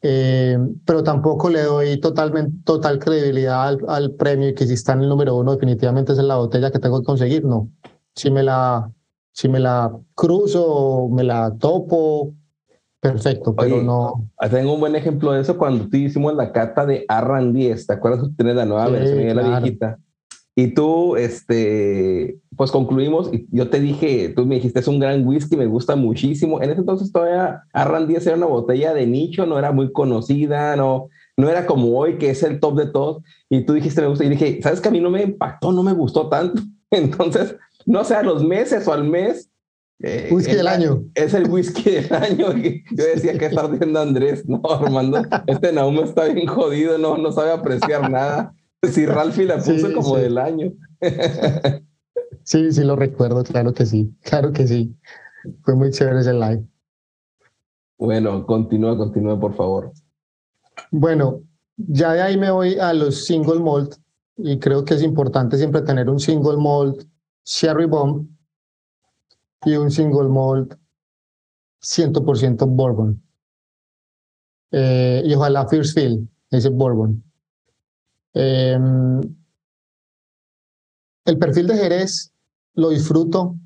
[0.00, 4.92] Eh, pero tampoco le doy totalmente, total credibilidad al, al, premio y que si está
[4.92, 7.68] en el número uno definitivamente es la botella que tengo que conseguir, no.
[8.14, 8.92] Si me la,
[9.32, 12.34] si me la cruzo, me la topo,
[13.00, 14.30] perfecto, pero Oye, no.
[14.50, 17.92] Tengo un buen ejemplo de eso cuando tú hicimos la cata de Arran 10, ¿te
[17.92, 18.28] acuerdas?
[18.36, 19.60] Tienes la nueva Sí, versión y la claro.
[19.62, 19.98] viejita.
[20.60, 25.24] Y tú, este, pues concluimos, y yo te dije, tú me dijiste, es un gran
[25.24, 26.60] whisky, me gusta muchísimo.
[26.60, 30.74] En ese entonces todavía Arran 10 era una botella de nicho, no era muy conocida,
[30.74, 33.22] no, no era como hoy, que es el top de todos.
[33.48, 35.84] Y tú dijiste, me gusta, y dije, ¿sabes que a mí no me impactó, no
[35.84, 36.60] me gustó tanto?
[36.90, 37.54] Entonces,
[37.86, 39.48] no sé, a los meses o al mes.
[40.02, 41.04] eh, Whisky del año.
[41.14, 42.52] Es el whisky del año.
[42.60, 44.44] que Yo decía, ¿qué está diciendo Andrés?
[44.48, 48.52] No, Armando, este Naum está bien jodido, no, no sabe apreciar nada.
[48.92, 50.22] Si Ralphie la puso Sí, como sí.
[50.22, 50.72] del año.
[52.44, 54.96] Sí, sí lo recuerdo, claro que sí, claro que sí.
[55.62, 56.64] Fue muy chévere ese live.
[57.98, 59.92] Bueno, continúa, continúa, por favor.
[60.90, 61.42] Bueno,
[61.76, 63.96] ya de ahí me voy a los single malt
[64.36, 67.04] y creo que es importante siempre tener un single malt
[67.44, 68.28] Sherry Bomb
[69.64, 70.74] y un single malt
[71.82, 73.20] 100% Bourbon.
[74.70, 77.24] Eh, y ojalá First Field, ese Bourbon.
[78.40, 78.78] Eh,
[81.24, 82.32] el perfil de Jerez
[82.74, 83.56] lo disfruto.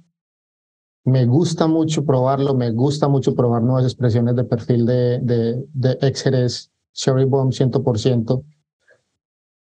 [1.04, 5.98] Me gusta mucho probarlo, me gusta mucho probar nuevas expresiones de perfil de, de, de
[6.00, 8.44] ex Jerez, Sherry Bomb 100%.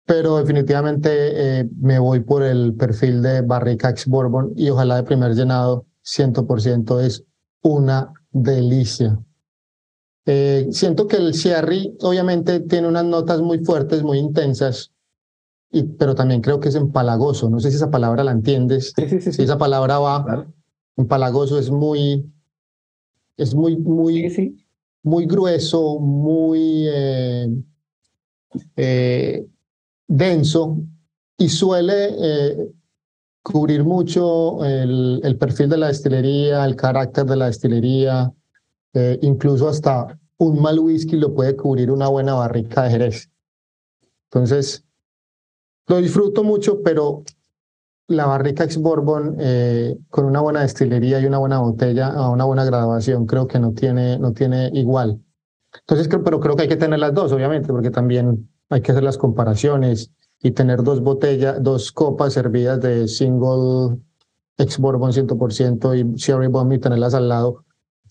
[0.06, 1.10] Pero definitivamente
[1.60, 5.86] eh, me voy por el perfil de Barrica ex Bourbon y ojalá de primer llenado
[6.04, 7.24] 100% es
[7.62, 9.18] una delicia.
[10.26, 14.92] Eh, siento que el Sherry obviamente tiene unas notas muy fuertes, muy intensas,
[15.72, 17.48] y, pero también creo que es empalagoso.
[17.48, 18.92] No sé si esa palabra la entiendes.
[18.96, 19.32] Sí, sí, sí.
[19.32, 20.52] Si esa palabra va, Claro.
[20.96, 22.30] empalagoso es muy,
[23.36, 24.56] es muy, muy,
[25.02, 27.48] muy grueso, muy eh,
[28.76, 29.46] eh,
[30.08, 30.78] denso
[31.38, 32.72] y suele eh,
[33.42, 38.32] cubrir mucho el, el perfil de la destilería, el carácter de la destilería,
[38.92, 43.30] eh, incluso hasta un mal whisky lo puede cubrir una buena barrica de Jerez.
[44.24, 44.84] Entonces,
[45.90, 47.24] lo disfruto mucho, pero
[48.06, 52.44] la barrica ex Bourbon eh, con una buena destilería y una buena botella a una
[52.44, 55.20] buena graduación creo que no tiene, no tiene igual.
[55.80, 59.02] Entonces, pero creo que hay que tener las dos, obviamente, porque también hay que hacer
[59.02, 63.98] las comparaciones y tener dos botellas, dos copas servidas de single
[64.58, 67.64] ex Bourbon 100% y Sherry Bomb y tenerlas al lado.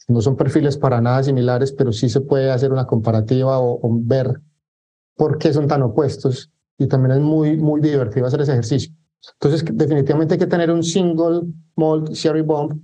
[0.10, 3.90] No son perfiles para nada similares, pero sí se puede hacer una comparativa o, o
[4.02, 4.42] ver
[5.16, 8.92] por qué son tan opuestos y también es muy, muy divertido hacer ese ejercicio.
[9.34, 11.42] Entonces, definitivamente hay que tener un single
[11.76, 12.80] malt Sherry Bomb.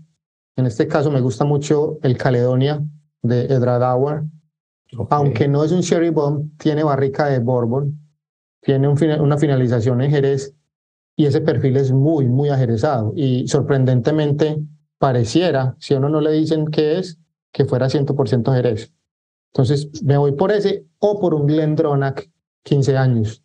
[0.57, 2.83] En este caso me gusta mucho el Caledonia
[3.23, 4.23] de Edradauer.
[4.97, 5.07] Ok.
[5.11, 7.97] Aunque no es un Sherry Bomb, tiene barrica de Bourbon,
[8.61, 10.53] tiene un una finalización en Jerez
[11.15, 13.13] y ese perfil es muy, muy ajerezado.
[13.15, 14.61] Y sorprendentemente
[14.97, 17.17] pareciera, si a uno no le dicen qué es,
[17.53, 18.93] que fuera 100% Jerez.
[19.53, 22.21] Entonces me voy por ese o por un Glendronach
[22.63, 23.44] 15 años.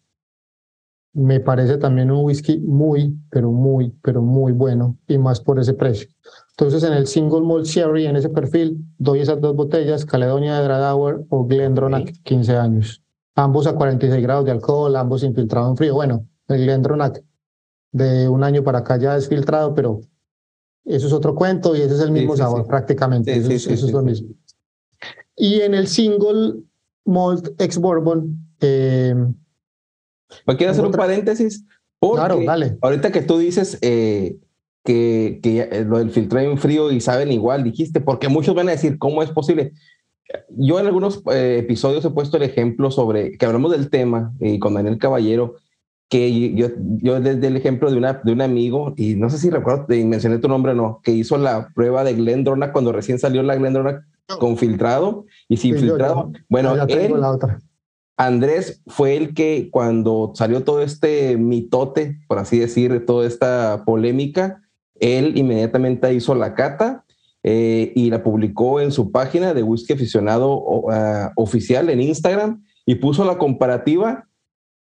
[1.12, 5.74] Me parece también un whisky muy, pero muy, pero muy bueno y más por ese
[5.74, 6.08] precio.
[6.50, 10.64] Entonces en el single malt sherry, en ese perfil, doy esas dos botellas, Caledonia de
[10.64, 13.02] Dradauer o Glendronach 15 años.
[13.34, 15.94] Ambos a 46 grados de alcohol, ambos infiltrados en frío.
[15.94, 17.18] Bueno, el Glendronach
[17.92, 20.00] de un año para acá ya es filtrado, pero
[20.84, 22.68] eso es otro cuento y ese es el Sí, mismo sí, sabor sí.
[22.68, 23.32] prácticamente.
[23.32, 24.06] Sí, eso sí, es, sí, eso es sí, lo sí.
[24.06, 24.28] mismo.
[25.36, 26.62] Y en el single
[27.04, 28.46] Malt ex Bourbon.
[28.60, 29.14] Eh,
[30.46, 31.64] ¿Me quiero hacer un paréntesis?
[31.98, 32.78] Porque Claro, dale.
[32.80, 34.36] ahorita que tú dices eh,
[34.84, 38.68] que, que eh, lo del filtrado en frío y saben igual, dijiste, porque muchos van
[38.68, 39.72] a decir, ¿cómo es posible?
[40.48, 44.58] Yo en algunos eh, episodios he puesto el ejemplo sobre, que hablamos del tema, y
[44.58, 45.56] con Daniel Caballero,
[46.08, 46.68] que yo,
[47.02, 50.04] yo desde el ejemplo de, una, de un amigo, y no sé si recuerdo, y
[50.04, 53.56] mencioné tu nombre o no, que hizo la prueba de Glendronach cuando recién salió la
[53.56, 54.02] Glendronach
[54.38, 56.30] con filtrado y sin Sí, yo- filtrado.
[56.32, 57.60] yo- bueno, ya tengo él, la otra.
[58.20, 64.60] Andrés fue el que cuando salió todo este mitote, por así decir, toda esta polémica,
[64.96, 67.06] él inmediatamente hizo la cata
[67.42, 72.96] eh, y la publicó en su página de whisky aficionado ah, oficial en Instagram y
[72.96, 74.28] puso la comparativa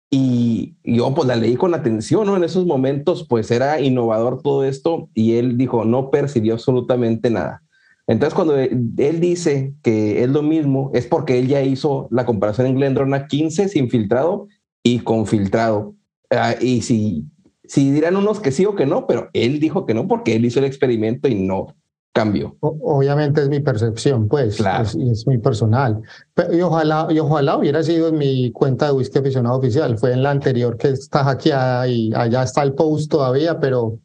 [0.09, 2.35] y yo pues la leí con atención, ¿no?
[2.35, 7.61] En esos momentos pues era innovador todo esto y él dijo, no percibió absolutamente nada.
[8.09, 12.25] Entonces, cuando él él dice que es lo mismo, es porque él ya hizo la
[12.25, 14.47] comparación en Glendronach 15 sin filtrado
[14.83, 15.93] y con filtrado.
[16.31, 17.25] Ah, y si,
[17.63, 20.43] si dirán unos que sí o que no, pero él dijo que no porque él
[20.45, 21.75] hizo el experimento y no
[22.11, 22.57] cambió.
[22.61, 26.01] O- Obviamente es mi percepción, pues, es, y es muy personal.
[26.33, 29.97] Pero- y, ojalá, y ojalá hubiera sido en mi cuenta de whisky aficionado oficial.
[29.99, 33.99] Fue en la anterior que está hackeada y allá está el post todavía, pero,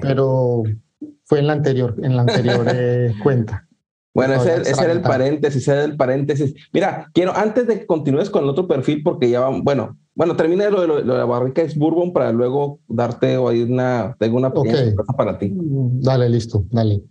[0.00, 0.62] pero
[1.24, 3.66] fue en la anterior, en la anterior eh, cuenta.
[4.14, 6.54] Bueno, ese, Todavía ese era el paréntesis, ese era el paréntesis.
[6.72, 10.36] Mira, quiero, antes de que continúes con el otro perfil, porque ya vamos, bueno, bueno,
[10.36, 14.14] termina lo de, lo, lo de la barrica ex Bourbon para luego darte ahí una,
[14.20, 14.84] tengo una pequeña Ok.
[14.86, 15.52] sorpresa para ti.
[15.54, 17.02] Dale, listo, dale.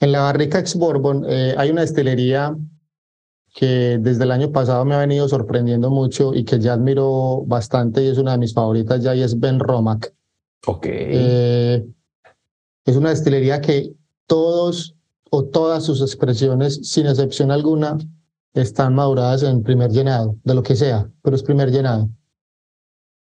[0.00, 2.56] En la barrica ex Bourbon eh, hay una destilería
[3.54, 8.02] que desde el año pasado me ha venido sorprendiendo mucho y que ya admiro bastante
[8.02, 10.12] y es una de mis favoritas ya y es Ben Romack.
[10.66, 10.86] Ok.
[10.88, 11.86] Eh,
[12.88, 13.92] es una destilería que
[14.26, 14.94] todos
[15.30, 17.98] o todas sus expresiones, sin excepción alguna,
[18.54, 22.08] están maduradas en primer llenado, de lo que sea, pero es primer llenado.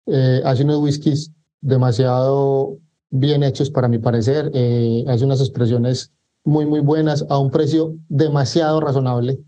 [0.06, 2.78] Eh, hace unos whiskies demasiado
[3.10, 6.12] bien hechos para mi parecer, eh, hace unas expresiones
[6.44, 9.40] muy, muy buenas a un precio demasiado razonable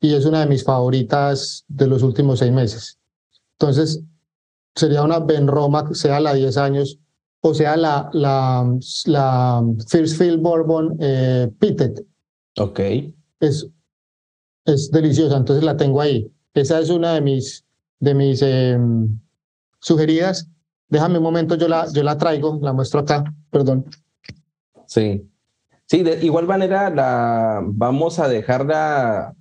[0.00, 2.98] y es una de mis favoritas de los últimos seis meses.
[3.52, 4.02] Entonces,
[4.74, 6.98] sería una Ben Romack, sea la 10 años,
[7.44, 8.64] o sea la, la,
[9.06, 12.02] la First Field Bourbon eh, Pitted.
[12.58, 12.80] Ok.
[13.40, 13.66] Es,
[14.64, 16.30] es deliciosa, entonces la tengo ahí.
[16.54, 17.64] Esa es una de mis,
[18.00, 18.78] de mis eh,
[19.80, 20.48] sugeridas.
[20.88, 23.84] Déjame un momento, yo la, yo la traigo, la muestro acá, perdón.
[24.86, 25.26] Sí.
[25.86, 29.34] Sí, de igual manera la, vamos a dejar la-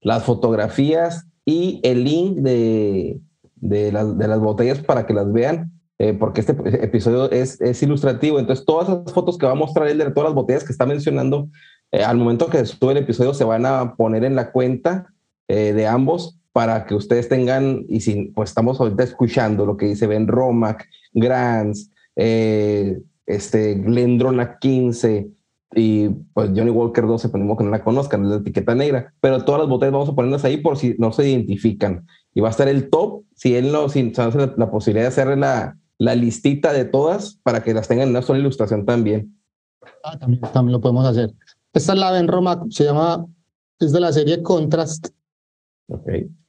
[0.00, 3.20] las fotografías y el link de,
[3.56, 6.52] de, las, de las botellas para que las vean, eh, porque este
[6.84, 8.38] episodio es, es ilustrativo.
[8.38, 10.86] Entonces, todas las fotos que va a mostrar él de todas las botellas que está
[10.86, 11.48] mencionando,
[11.90, 15.12] eh, al momento que sube el episodio, se van a poner en la cuenta
[15.48, 19.86] eh, de ambos para que ustedes tengan, y si pues estamos ahorita escuchando lo que
[19.86, 25.28] dice Ben Romack, Grants, eh, este Glendronach 15
[25.74, 29.44] y pues Johnny Walker 12, ponemos que no la conozcan, es la etiqueta negra, pero
[29.44, 32.06] todas las botellas vamos a ponerlas ahí por si no se identifican.
[32.34, 35.08] Y va a estar el top, si él no, si se hace la posibilidad de
[35.08, 39.38] hacer la, la listita de todas para que las tengan en una sola ilustración también.
[40.04, 41.34] Ah, también, también lo podemos hacer.
[41.72, 43.26] Esta es la Ben Romack, se llama,
[43.78, 45.08] es de la serie Contrast.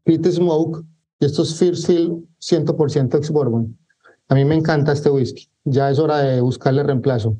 [0.03, 0.83] Pit Smoke,
[1.19, 3.77] y esto es First Field 100% ex Bourbon.
[4.27, 5.49] A mí me encanta este whisky.
[5.63, 7.35] Ya es hora de buscarle reemplazo.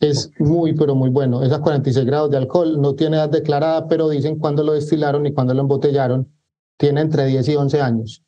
[0.00, 1.42] Es muy, pero muy bueno.
[1.42, 5.26] Es a 46 grados de alcohol, no tiene edad declarada, pero dicen cuándo lo destilaron
[5.26, 6.32] y cuándo lo embotellaron.
[6.78, 8.22] Tiene entre 10 y 11 años.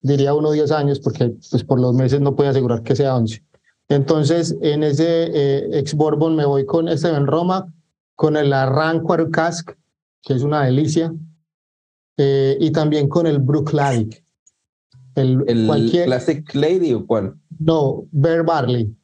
[0.00, 3.44] Diría uno 10 años porque pues, por los meses no puede asegurar que sea 11.
[3.88, 7.72] Entonces, en ese eh, ex Bourbon me voy con este Ben Roma,
[8.14, 9.70] con el Arranquar Cask,
[10.22, 11.12] que es una delicia,
[12.16, 14.22] eh, y también con el Brookladic.
[15.14, 17.34] El, ¿El cualquier, Classic Lady o cuál?
[17.58, 18.94] no, Bear Barley.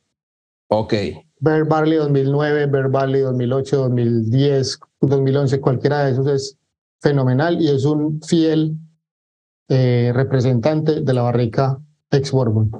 [0.68, 0.94] Ok.
[1.40, 6.58] Bear Barley 2009, Bear Barley 2008, 2010, 2011, cualquiera de esos es
[7.00, 8.76] fenomenal y es un fiel
[9.68, 11.78] eh, representante de la barrica
[12.10, 12.70] ex Bourbon.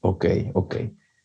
[0.00, 0.24] Ok,
[0.54, 0.76] ok.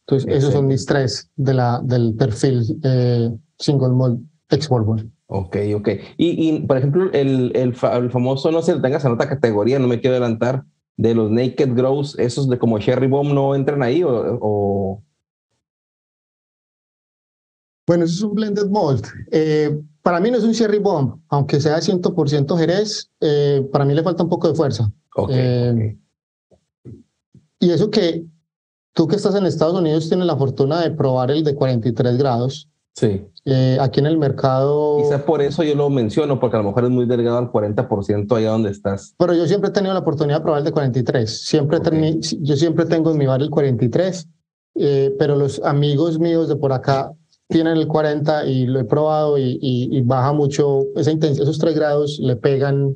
[0.08, 4.20] Entonces, esos son mis tres de la, del perfil eh, single malt
[4.50, 5.12] ex Bourbon.
[5.28, 5.90] Ok, ok.
[6.18, 9.80] Y, y, por ejemplo, el, el, fa- el famoso, no sé, tengas en otra categoría,
[9.80, 10.64] no me quiero adelantar,
[10.98, 15.04] de los Naked Grows, esos de como Cherry Bomb no entran ahí o, o-
[17.88, 19.06] Bueno, eso es un blended malt.
[19.32, 23.96] Eh, para mí no es un cherry bomb, aunque sea 100% Jerez, eh, para mí
[23.96, 24.92] le falta un poco de fuerza.
[25.16, 25.98] Ok, Eh,
[27.60, 28.24] Y eso que
[28.94, 32.70] tú que estás en Estados Unidos tienes la fortuna de probar el de 43 grados
[32.94, 33.26] Sí.
[33.46, 34.98] Eh, aquí en el mercado.
[35.00, 38.36] Quizá por eso yo lo menciono, porque a lo mejor es muy delgado al 40%
[38.38, 39.16] allá donde estás.
[39.18, 41.46] Pero yo siempre he tenido la oportunidad de probar el de 43.
[41.46, 41.92] Siempre Ok.
[42.42, 44.30] yo siempre tengo en mi bar el 43,
[44.76, 47.12] eh, pero los amigos míos de por acá
[47.48, 50.86] tienen el 40 y lo he probado y, y- y baja mucho.
[50.96, 52.96] Esa intens- esos 3 grados le pegan,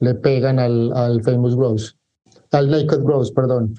[0.00, 1.96] le pegan al, al Famous Gross,
[2.50, 3.74] al Naked Gross, perdón.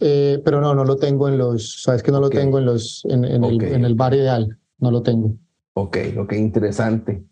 [0.00, 3.04] Eh, pero no, no lo tengo en los, sabes que no lo tengo en los,
[3.06, 5.34] en, el, en el bar ideal, no lo tengo.
[5.74, 7.24] Ok, ok, interesante.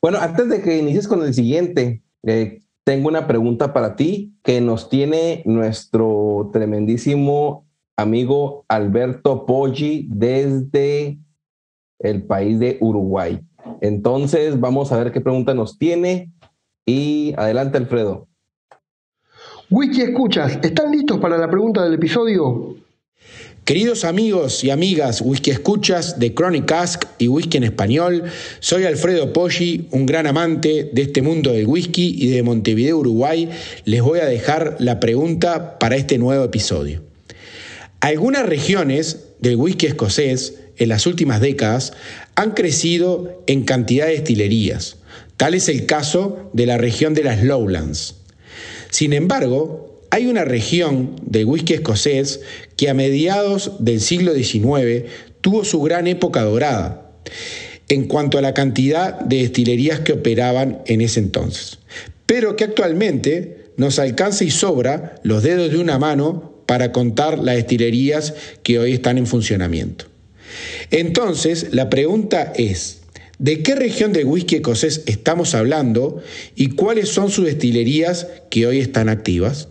[0.00, 4.62] Bueno, antes de que inicies con el siguiente, eh, tengo una pregunta para ti que
[4.62, 11.18] nos tiene nuestro tremendísimo amigo Alberto Poggi desde
[12.00, 13.40] el país de Uruguay.
[13.80, 16.32] Entonces, vamos a ver qué pregunta nos tiene.
[16.86, 18.26] Y adelante, Alfredo.
[19.70, 22.74] Wiki Escuchas, ¿están listos para la pregunta del episodio?
[23.64, 28.24] Queridos amigos y amigas whisky escuchas de Chronic Cask y Whisky en Español,
[28.58, 33.48] soy Alfredo Poggi, un gran amante de este mundo del whisky y de Montevideo, Uruguay.
[33.84, 37.02] Les voy a dejar la pregunta para este nuevo episodio.
[38.00, 41.92] Algunas regiones del whisky escocés en las últimas décadas
[42.34, 44.96] han crecido en cantidad de destilerías.
[45.36, 48.16] Tal es el caso de la región de las Lowlands.
[48.90, 52.40] Sin embargo, hay una región del whisky escocés
[52.76, 55.04] que a mediados del siglo XIX
[55.40, 57.12] tuvo su gran época dorada
[57.88, 61.78] en cuanto a la cantidad de destilerías que operaban en ese entonces,
[62.26, 67.56] pero que actualmente nos alcanza y sobra los dedos de una mano para contar las
[67.56, 70.09] destilerías que hoy están en funcionamiento.
[70.90, 73.02] Entonces, la pregunta es,
[73.38, 76.20] ¿de qué región del whisky escocés estamos hablando
[76.54, 79.68] y cuáles son sus destilerías que hoy están activas?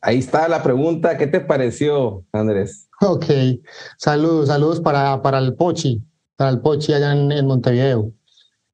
[0.00, 1.16] Ahí está la pregunta.
[1.16, 2.88] ¿Qué te pareció, Andrés?
[3.00, 3.26] Ok,
[3.98, 6.00] saludos, saludos para, para el Pochi,
[6.36, 8.12] para el Pochi allá en, en Montevideo.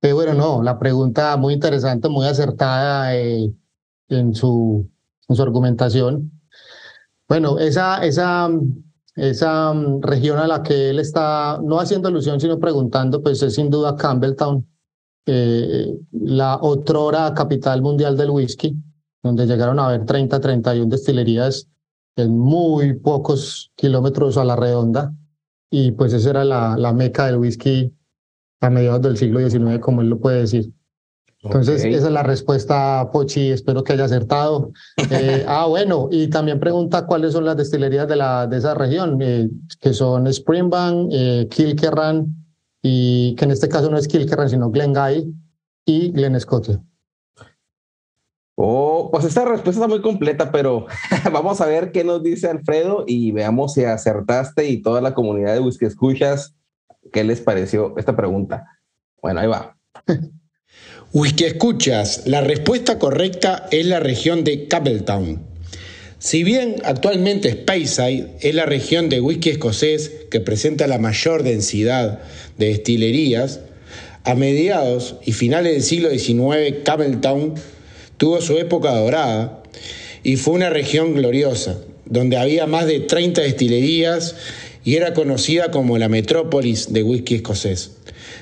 [0.03, 3.53] Eh, bueno, no, la pregunta muy interesante, muy acertada eh,
[4.09, 4.91] en, su,
[5.29, 6.33] en su argumentación.
[7.29, 8.51] Bueno, esa, esa,
[9.15, 13.55] esa mm, región a la que él está no haciendo alusión, sino preguntando, pues es
[13.55, 14.67] sin duda Campbelltown,
[15.27, 18.77] eh, la otrora capital mundial del whisky,
[19.23, 21.69] donde llegaron a haber 30, 31 destilerías
[22.17, 25.15] en muy pocos kilómetros a la redonda.
[25.71, 27.95] Y pues esa era la, la meca del whisky
[28.61, 30.73] a mediados del siglo XIX, como él lo puede decir.
[31.43, 31.90] Entonces, Ok.
[31.90, 33.51] esa es la respuesta, Pochi.
[33.51, 34.72] Espero que haya acertado.
[35.11, 39.18] Eh, ah, bueno, y también pregunta cuáles son las destilerías de, la, de esa región,
[39.20, 42.26] eh, que son Springbank, eh, Kilkerran,
[42.80, 45.32] y que en este caso no es Kilkerran, sino Glengay
[45.84, 46.80] y Glen Scott.
[48.55, 50.86] Oh, pues esta respuesta está muy completa, pero
[51.32, 55.55] vamos a ver qué nos dice Alfredo y veamos si acertaste y toda la comunidad
[55.55, 56.55] de Whisky Escuchas,
[57.12, 58.66] qué les pareció esta pregunta.
[59.20, 59.76] Bueno, ahí va.
[61.15, 65.43] Whisky escuchas, la respuesta correcta es la región de Campbelltown.
[66.19, 72.21] Si bien actualmente Speyside es la región de whisky escocés que presenta la mayor densidad
[72.57, 73.61] de destilerías,
[74.25, 77.57] a mediados y finales del siglo XIX Campbelltown
[78.17, 79.63] tuvo su época dorada
[80.23, 84.35] y fue una región gloriosa, donde había más de 30 destilerías
[84.83, 87.91] y era conocida como la metrópolis de whisky escocés,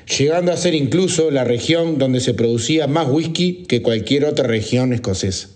[0.07, 4.93] llegando a ser incluso la región donde se producía más whisky que cualquier otra región
[4.93, 5.49] escocesa.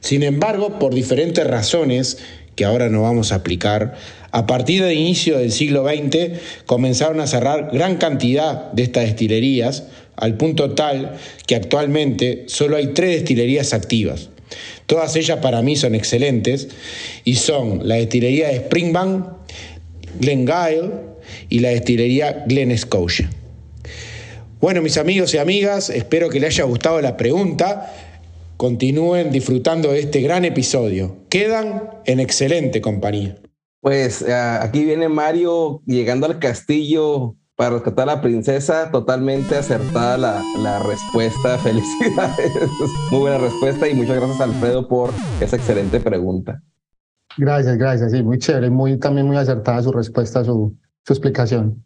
[0.00, 2.18] Sin embargo, por diferentes razones
[2.54, 3.96] que ahora no vamos a aplicar,
[4.30, 9.84] a partir del inicio del siglo XX comenzaron a cerrar gran cantidad de estas destilerías,
[10.16, 14.30] al punto tal que actualmente solo hay tres destilerías activas.
[14.86, 16.68] Todas ellas para mí son excelentes
[17.24, 19.26] y son la destilería de Springbank,
[20.20, 20.92] Glengyle
[21.48, 23.28] y la destilería Glen Scotia.
[24.66, 27.92] Bueno, mis amigos y amigas, espero que les haya gustado la pregunta.
[28.56, 31.18] Continúen disfrutando de este gran episodio.
[31.28, 33.36] Quedan en excelente compañía.
[33.80, 38.90] Pues eh, aquí viene Mario llegando al castillo para rescatar a la princesa.
[38.90, 41.58] Totalmente acertada la, la respuesta.
[41.62, 42.50] Felicidades.
[43.12, 45.10] Muy buena respuesta y muchas gracias Alfredo por
[45.40, 46.60] esa excelente pregunta.
[47.38, 48.10] Gracias, gracias.
[48.10, 51.85] Sí, muy chévere, muy, también muy acertada su respuesta, su, su explicación.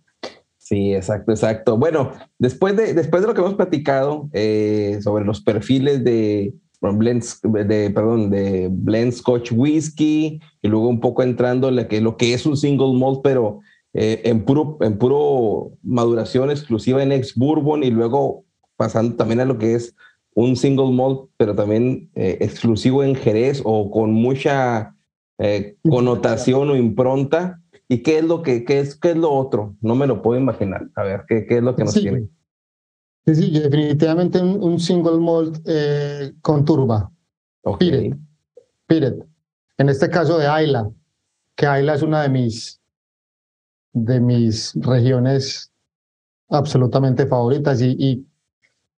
[0.71, 1.77] Sí, exacto, exacto.
[1.77, 7.41] Bueno, después de, después de lo que hemos platicado eh, sobre los perfiles de blends,
[7.43, 12.17] de, perdón, de blend Scotch Whisky y luego un poco entrando en lo que, lo
[12.17, 13.59] que es un single malt, pero
[13.95, 18.45] eh, en, puro, en puro maduración exclusiva en ex bourbon y luego
[18.77, 19.97] pasando también a lo que es
[20.37, 24.95] un single malt, pero también eh, exclusivo en Jerez o con mucha
[25.39, 27.60] eh, connotación o impronta
[27.93, 29.75] ¿Y qué es lo que qué es, qué es lo otro?
[29.81, 30.89] No me lo puedo imaginar.
[30.95, 32.03] A ver, ¿qué, qué es lo que nos Sí.
[32.03, 32.29] tiene?
[33.27, 37.11] Sí, sí, definitivamente un, un single malt eh, con turba.
[37.65, 37.79] Ok.
[37.81, 38.17] Piret.
[38.87, 39.27] Piret.
[39.77, 40.89] En este caso de Ayla,
[41.57, 42.81] que Ayla es una de mis,
[43.93, 45.73] de mis regiones
[46.49, 48.27] absolutamente favoritas y, y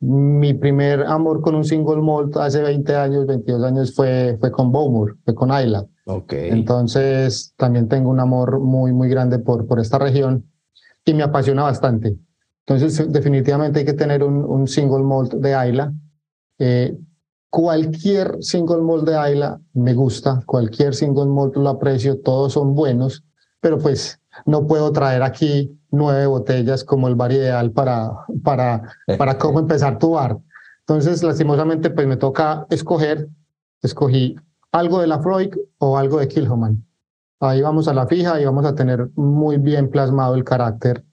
[0.01, 4.71] mi primer amor con un single malt hace 20 años, 22 años fue, fue con
[4.71, 5.87] Bowmore, fue con Ayla.
[6.05, 6.33] Ok.
[6.33, 10.51] Entonces también tengo un amor muy, muy grande por, por esta región
[11.05, 12.17] y me apasiona bastante.
[12.67, 15.93] Entonces definitivamente hay que tener un, un single malt de Ayla.
[16.59, 16.97] Eh,
[17.51, 23.25] cualquier single malt de Ayla me gusta, cualquier single malt lo aprecio, todos son buenos,
[23.61, 28.11] pero pues no puedo traer aquí nueve botellas como el bar ideal para,
[28.43, 28.83] para,
[29.19, 30.39] para cómo empezar tu bar.
[30.81, 33.29] Entonces, lastimosamente, pues me toca escoger,
[33.83, 34.37] escogí
[34.73, 36.85] algo de la Freud o algo de Kilhoman.
[37.41, 41.05] Ahí vamos a la fija y vamos a tener muy bien plasmado el carácter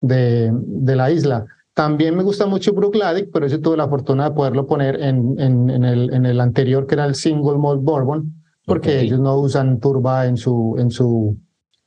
[0.00, 1.46] de, de la isla.
[1.74, 5.70] También me gusta mucho Brookladic, pero ese tuve la fortuna de poderlo poner en, en,
[5.70, 8.34] en, el, en el anterior, que era el Single Malt Bourbon,
[8.66, 9.02] porque Ok.
[9.04, 11.38] ellos no usan turba en su, en su,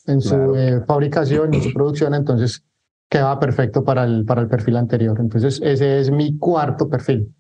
[0.08, 0.56] en su Claro.
[0.58, 2.64] eh, fabricación y en su producción, entonces
[3.10, 5.16] queda perfecto para el, para el perfil anterior.
[5.20, 7.32] Entonces, ese es mi cuarto perfil.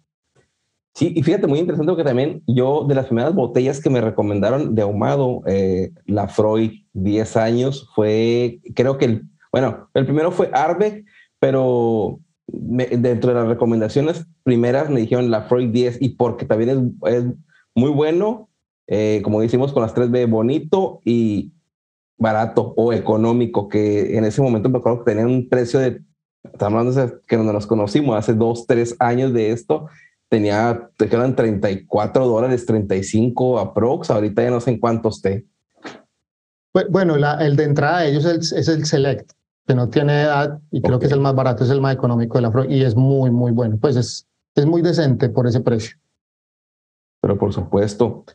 [0.95, 4.75] Sí, y fíjate, muy interesante porque también yo, de las primeras botellas que me recomendaron
[4.75, 10.51] de ahumado, eh, la Freud, 10 años, fue, creo que el, bueno, el primero fue
[10.53, 11.03] Arbeck,
[11.39, 16.95] pero me- dentro de las recomendaciones primeras me dijeron la Freud 10 y porque también
[17.03, 17.23] es, es
[17.73, 18.49] muy bueno,
[18.85, 21.53] eh, como decimos con las 3B, bonito y
[22.19, 26.01] barato o económico, que en ese momento me acuerdo que tenían un precio de,
[26.43, 29.87] estamos hablando que nos conocimos hace dos, tres años de esto,
[30.33, 35.45] tenía, te quedan 34 dólares, 35 aprox, ahorita ya no sé en cuánto esté.
[36.73, 39.31] Bu- Bueno, la- el de entrada de ellos es el, es el Select,
[39.67, 42.39] que no tiene edad y creo que es el más barato, es el más económico
[42.39, 43.77] de la y es muy, muy bueno.
[43.79, 45.97] Pues es, es muy decente por ese precio.
[47.21, 48.25] pero por supuesto.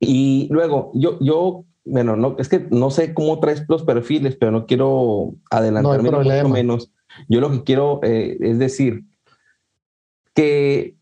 [0.00, 4.50] Y luego, yo, yo, bueno, no, es que no sé cómo traes los perfiles, pero
[4.50, 6.90] no quiero adelantarme ni mucho menos.
[7.28, 9.04] Yo lo que quiero eh, es decir
[10.38, 10.94] que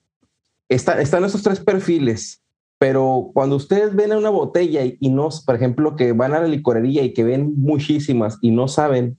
[0.70, 2.42] está- están esos tres perfiles,
[2.78, 6.40] pero cuando ustedes ven a una botella y, y no, por ejemplo, que van a
[6.40, 9.18] la licorería y que ven muchísimas y no saben,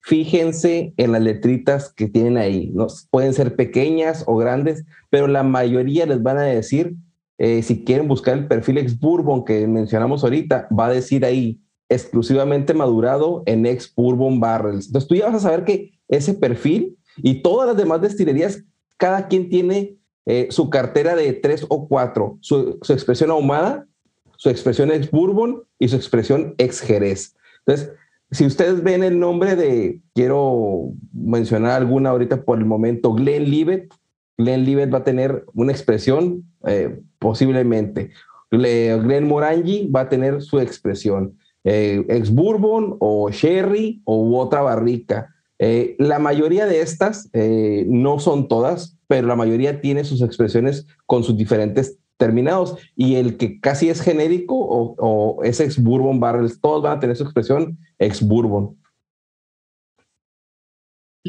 [0.00, 2.70] fíjense en las letritas que tienen ahí.
[2.74, 2.86] ¿no?
[3.10, 6.94] Pueden ser pequeñas o grandes, pero la mayoría les van a decir,
[7.36, 11.60] eh, si quieren buscar el perfil ex bourbon que mencionamos ahorita, va a decir ahí
[11.90, 14.86] exclusivamente madurado en ex bourbon barrels.
[14.86, 18.64] Entonces tú ya vas a saber que ese perfil y todas las demás destilerías,
[19.02, 19.96] cada quien tiene
[20.26, 23.88] eh, su cartera de tres o cuatro, su, expresión ahumada,
[24.36, 27.34] su expresión ex bourbon y su expresión ex jerez.
[27.66, 27.90] Entonces,
[28.30, 33.92] si ustedes ven el nombre de, quiero mencionar alguna ahorita por el momento, Glenn Libet,
[34.38, 38.10] Glenn Libet va a tener una expresión eh, posiblemente.
[38.52, 41.36] Le- Glenn Morangi va a tener su expresión.
[41.64, 45.28] eh, ex bourbon o sherry o otra barrica.
[45.64, 50.88] Eh, la mayoría de estas, eh, no son todas, pero la mayoría tiene sus expresiones
[51.06, 56.18] con sus diferentes terminados y el que casi es genérico o, o es ex bourbon
[56.18, 58.76] barrels, todos van a tener su expresión ex bourbon.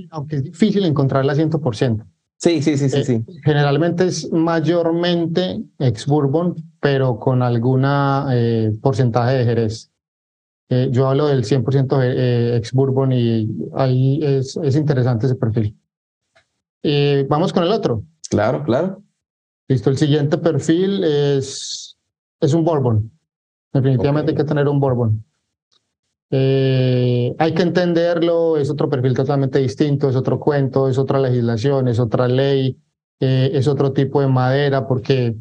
[0.10, 2.04] Aunque es difícil encontrarla 100%.
[2.38, 3.26] Sí, sí, sí, sí, Eh, sí.
[3.46, 9.93] Generalmente es mayormente ex bourbon, pero con alguna eh, porcentaje de jerez.
[10.74, 15.78] Eh, yo hablo del 100% eh, ex bourbon y ahí es, es interesante ese perfil.
[16.82, 18.04] Eh, vamos con el otro.
[18.30, 19.04] Claro, claro.
[19.68, 21.96] Listo, el siguiente perfil es,
[22.40, 23.12] es un bourbon.
[23.72, 25.24] Definitivamente hay que tener un bourbon.
[26.32, 31.88] Eh, hay que entenderlo, es otro perfil totalmente distinto, es otro cuento, es otra legislación,
[31.88, 32.80] es otra ley,
[33.20, 35.36] eh, es otro tipo de madera, porque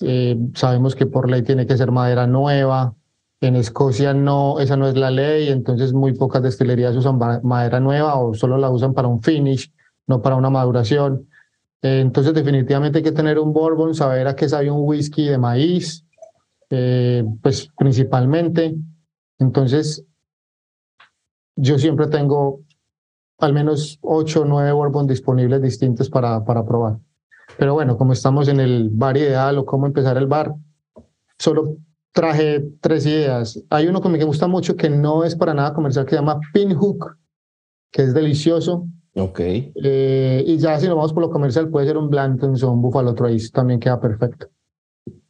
[0.00, 2.94] eh, sabemos que por ley tiene que ser madera nueva.
[3.42, 8.16] En Escocia no, esa no es la ley, entonces muy pocas destilerías usan madera nueva
[8.16, 9.72] o solo la usan para un finish,
[10.06, 11.26] no para una maduración.
[11.80, 15.38] Eh, entonces definitivamente hay que tener un bourbon, saber a qué sabe un whisky de
[15.38, 16.04] maíz,
[16.68, 18.76] eh, pues principalmente.
[19.38, 20.04] Entonces
[21.56, 22.60] yo siempre tengo
[23.38, 26.98] al menos ocho o nueve bourbon disponibles distintos para, para probar.
[27.58, 30.54] Pero bueno, como estamos en el bar ideal o cómo empezar el bar,
[31.38, 31.78] solo
[32.12, 33.62] traje tres ideas.
[33.70, 36.40] Hay uno que me gusta mucho que no es para nada comercial que se llama
[36.52, 37.16] Pinhook,
[37.90, 38.86] que es delicioso.
[39.14, 39.40] Ok.
[39.40, 42.82] Eh, y ya si nos vamos por lo comercial, puede ser un Blanton's o un
[42.82, 44.48] Buffalo Trace, también queda perfecto.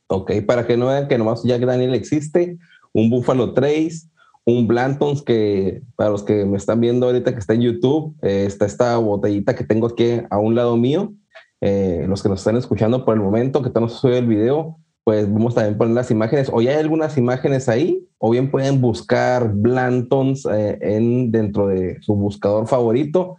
[0.08, 2.58] Ok, para que no vean que nomás Jack Daniel existe,
[2.92, 4.08] un Buffalo Trace,
[4.44, 8.44] un Blantons que para los que me están viendo ahorita que está en YouTube, eh,
[8.46, 11.12] está esta botellita que tengo aquí a un lado mío.
[11.60, 14.78] Eh, los que nos están escuchando por el momento, que estamos subiendo el video,
[15.10, 16.48] pues vamos también poner las imágenes.
[16.52, 22.00] O ya hay algunas imágenes ahí, o bien pueden buscar Blantons eh, en, dentro de
[22.00, 23.36] su buscador favorito.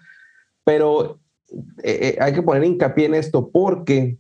[0.66, 1.22] Pero
[2.20, 4.18] hay que poner hincapié en esto porque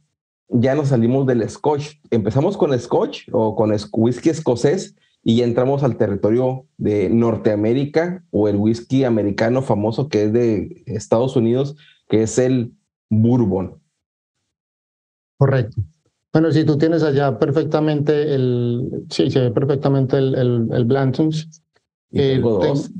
[0.48, 1.98] ya nos salimos del Scotch.
[2.10, 8.48] Empezamos con Scotch o con whisky escocés y ya entramos al territorio de Norteamérica o
[8.48, 11.76] el whisky americano famoso que es de Estados Unidos,
[12.08, 12.72] que es el
[13.10, 13.82] bourbon.
[15.38, 15.82] Correcto.
[16.34, 21.64] Bueno, si tú tienes allá perfectamente el, sí, se ve perfectamente el, el, el Blantons.
[22.10, 22.92] Y tengo dos.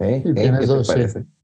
[0.00, 0.22] ¿Eh?
[0.24, 1.00] Y tienes dos, sí.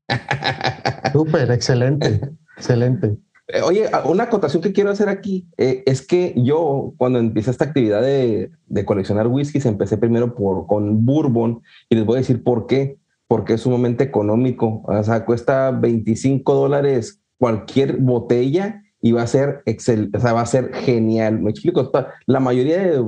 [1.12, 2.20] Súper, excelente,
[2.57, 3.16] excelente.
[3.47, 7.64] Eh, oye, una acotación que quiero hacer aquí eh, es que yo cuando empecé esta
[7.64, 12.43] actividad de, de, coleccionar whiskies empecé primero por, con bourbon y les voy a decir
[12.43, 12.99] por qué.
[13.28, 14.83] Porque es sumamente económico.
[14.85, 20.46] O sea, cuesta 25 dólares cualquier botella y va a ser excel, o va a
[20.46, 21.40] ser genial.
[21.40, 21.90] Me explico.
[22.26, 23.05] La mayoría de,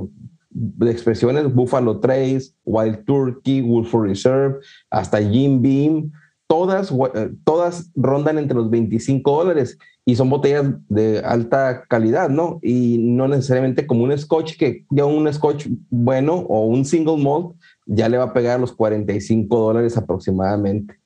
[0.49, 6.11] de expresiones, Buffalo Trace, Wild Turkey, Woodford Reserve, hasta Jim Beam,
[6.47, 12.59] todas, eh, todas rondan entre los 25 dólares y son botellas de alta calidad, ¿no?
[12.61, 17.55] Y no necesariamente como un scotch, que ya un scotch bueno o un single malt
[17.85, 20.99] ya le va a pegar los 45 dólares aproximadamente.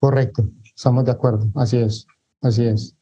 [0.00, 2.06] Correcto, estamos de acuerdo, así es,
[2.42, 2.96] así es.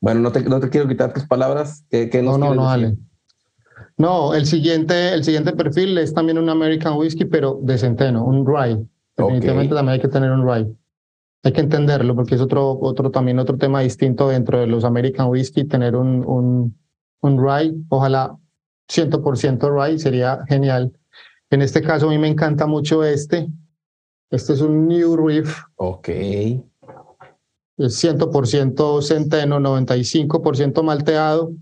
[0.00, 1.84] Bueno, no te, no te quiero quitar tus palabras.
[1.90, 2.96] ¿Qué, qué no, no, no, dale.
[3.96, 8.46] No, el siguiente, el siguiente perfil es también un American Whiskey, pero de centeno, un
[8.46, 8.84] rye.
[9.16, 10.76] Definitivamente también hay que tener un rye
[11.46, 15.28] hay que entenderlo porque es otro, otro también otro tema distinto dentro de los American
[15.28, 16.76] Whiskey, tener un, un,
[17.20, 18.36] un rye, ojalá
[18.88, 20.92] 100% rye, sería genial.
[21.50, 23.48] En este caso a mí me encanta mucho este.
[24.28, 25.56] Este es un New Reef.
[25.76, 26.08] Ok.
[27.78, 31.52] Es 100% centeno, 95% malteado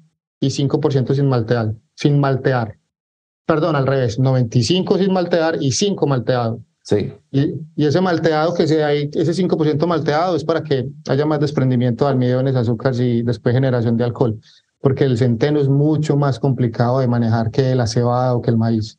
[0.40, 1.74] y 5% sin maltear.
[1.94, 2.78] Sin maltear.
[3.46, 6.60] Perdón, al revés, 95 sin maltear y 5 malteado.
[6.82, 7.12] Sí.
[7.30, 11.40] Y, y, ese malteado que se hay, ese 5% malteado es para que haya más
[11.40, 14.38] desprendimiento de almidones, azúcares y después generación de alcohol,
[14.80, 18.58] porque el centeno es mucho más complicado de manejar que la cebada o que el
[18.58, 18.98] maíz.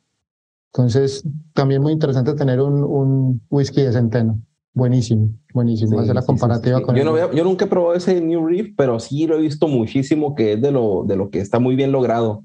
[0.74, 4.41] Entonces, también muy interesante tener un, un whisky de centeno.
[4.76, 6.01] Buenísimo, buenísimo.
[6.01, 9.26] Hacer la comparativa con yo, no yo nunca he probado ese New Reef, pero sí
[9.26, 12.43] lo he visto muchísimo que es de lo, de lo que está muy bien logrado.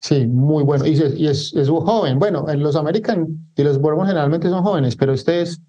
[0.00, 0.86] Sí, muy bueno.
[0.86, 2.18] Y, es, y es, es, joven.
[2.18, 5.60] Bueno, en los American y los Bourbon generalmente son jóvenes, pero este es,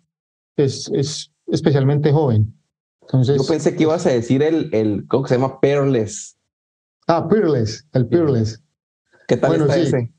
[0.55, 2.57] es, es especialmente joven.
[3.01, 5.59] Entonces, Yo pensé que ibas a decir el, el ¿cómo se llama?
[5.59, 6.37] Peerless.
[7.07, 8.63] Ah, Peerless, el Peerless.
[9.27, 10.13] ¿Qué tal está ese?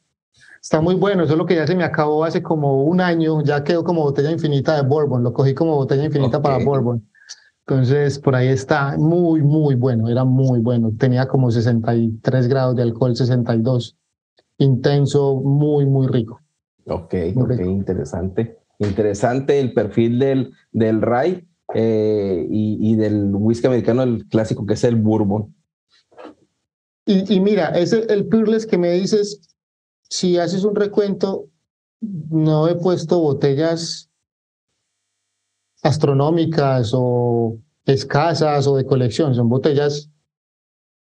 [0.63, 3.43] Está muy bueno, eso es lo que ya se me acabó hace como un año,
[3.43, 7.09] ya quedó como botella infinita de Bourbon, lo cogí como botella infinita para Bourbon.
[7.67, 10.93] Entonces, por ahí está muy, muy bueno, era muy bueno.
[10.99, 13.97] Tenía como 63 grados de alcohol, 62
[14.59, 16.41] intenso, muy, muy rico.
[16.87, 18.59] Ok, ok, interesante.
[18.79, 24.85] Interesante el perfil del, del Rye eh, y, del whisky americano, el clásico que es
[24.85, 25.55] el Bourbon.
[27.07, 29.41] Y, y mira, ese, el Peerless que me dices,
[30.11, 31.47] si haces un recuento,
[32.01, 34.11] no he puesto botellas
[35.83, 40.11] astronómicas o escasas o de colección, son botellas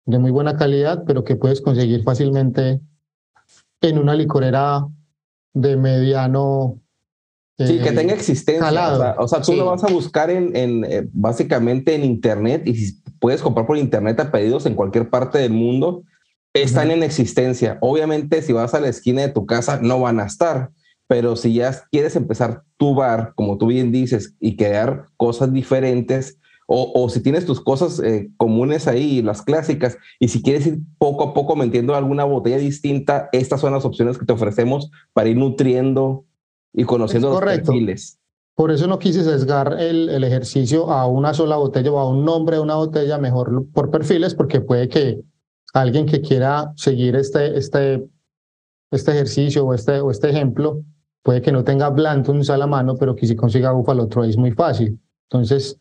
[0.06, 2.80] de muy buena calidad, pero que puedes conseguir fácilmente
[3.80, 4.86] en una licorera
[5.52, 6.80] de mediano.
[7.58, 9.16] Sí, que tenga eh, existencia.
[9.18, 13.02] O sea, tú lo vas a buscar en, en eh, básicamente en internet y si
[13.20, 16.02] puedes comprar por internet a pedidos en cualquier parte del mundo,
[16.54, 17.78] están en existencia.
[17.80, 20.70] Obviamente, si vas a la esquina de tu casa, no van a estar.
[21.06, 26.38] Pero si ya quieres empezar tu bar, como tú bien dices, y crear cosas diferentes,
[26.66, 31.24] o, si tienes tus cosas eh, comunes ahí, las clásicas, y si quieres ir poco
[31.24, 35.36] a poco metiendo alguna botella distinta, estas son las opciones que te ofrecemos para ir
[35.36, 36.24] nutriendo
[36.72, 38.18] y conociendo los perfiles.
[38.54, 42.24] Por eso no quise sesgar el, el, ejercicio a una sola botella o a un
[42.24, 45.20] nombre de una botella, mejor por perfiles, porque puede que
[45.74, 48.02] alguien que quiera seguir este, este,
[48.90, 50.82] este ejercicio o este, o este ejemplo,
[51.22, 54.52] puede que no tenga Blanton a la mano, pero que si consiga Buffalo es muy
[54.52, 54.98] fácil.
[55.28, 55.78] Entonces,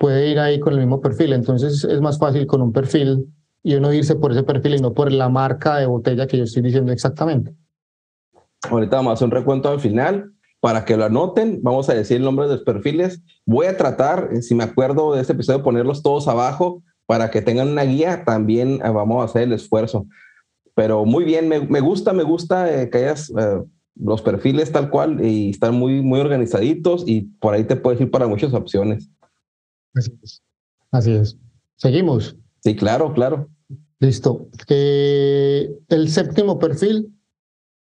[0.00, 1.34] puede ir ahí con el mismo perfil.
[1.34, 3.26] Entonces es más fácil con un perfil
[3.62, 6.44] y uno irse por ese perfil y no por la marca de botella que yo
[6.44, 7.54] estoy diciendo exactamente.
[8.70, 11.60] Ahorita vamos a hacer un recuento al final para que lo anoten.
[11.62, 13.22] Vamos a decir el nombre de los perfiles.
[13.44, 17.42] Voy a tratar, eh, si me acuerdo de este episodio, ponerlos todos abajo para que
[17.42, 18.24] tengan una guía.
[18.24, 20.06] También eh, vamos a hacer el esfuerzo.
[20.76, 23.32] Pero muy bien, me, gusta, me gusta eh, que hayas
[23.96, 28.12] los perfiles tal cual y están muy, muy organizaditos y por ahí te puedes ir
[28.12, 29.10] para muchas opciones.
[29.92, 30.42] Así es.
[30.92, 31.36] Así es.
[31.78, 32.36] Seguimos.
[32.60, 33.48] Sí, claro, claro.
[33.98, 34.46] Listo.
[34.68, 37.12] Eh, el séptimo perfil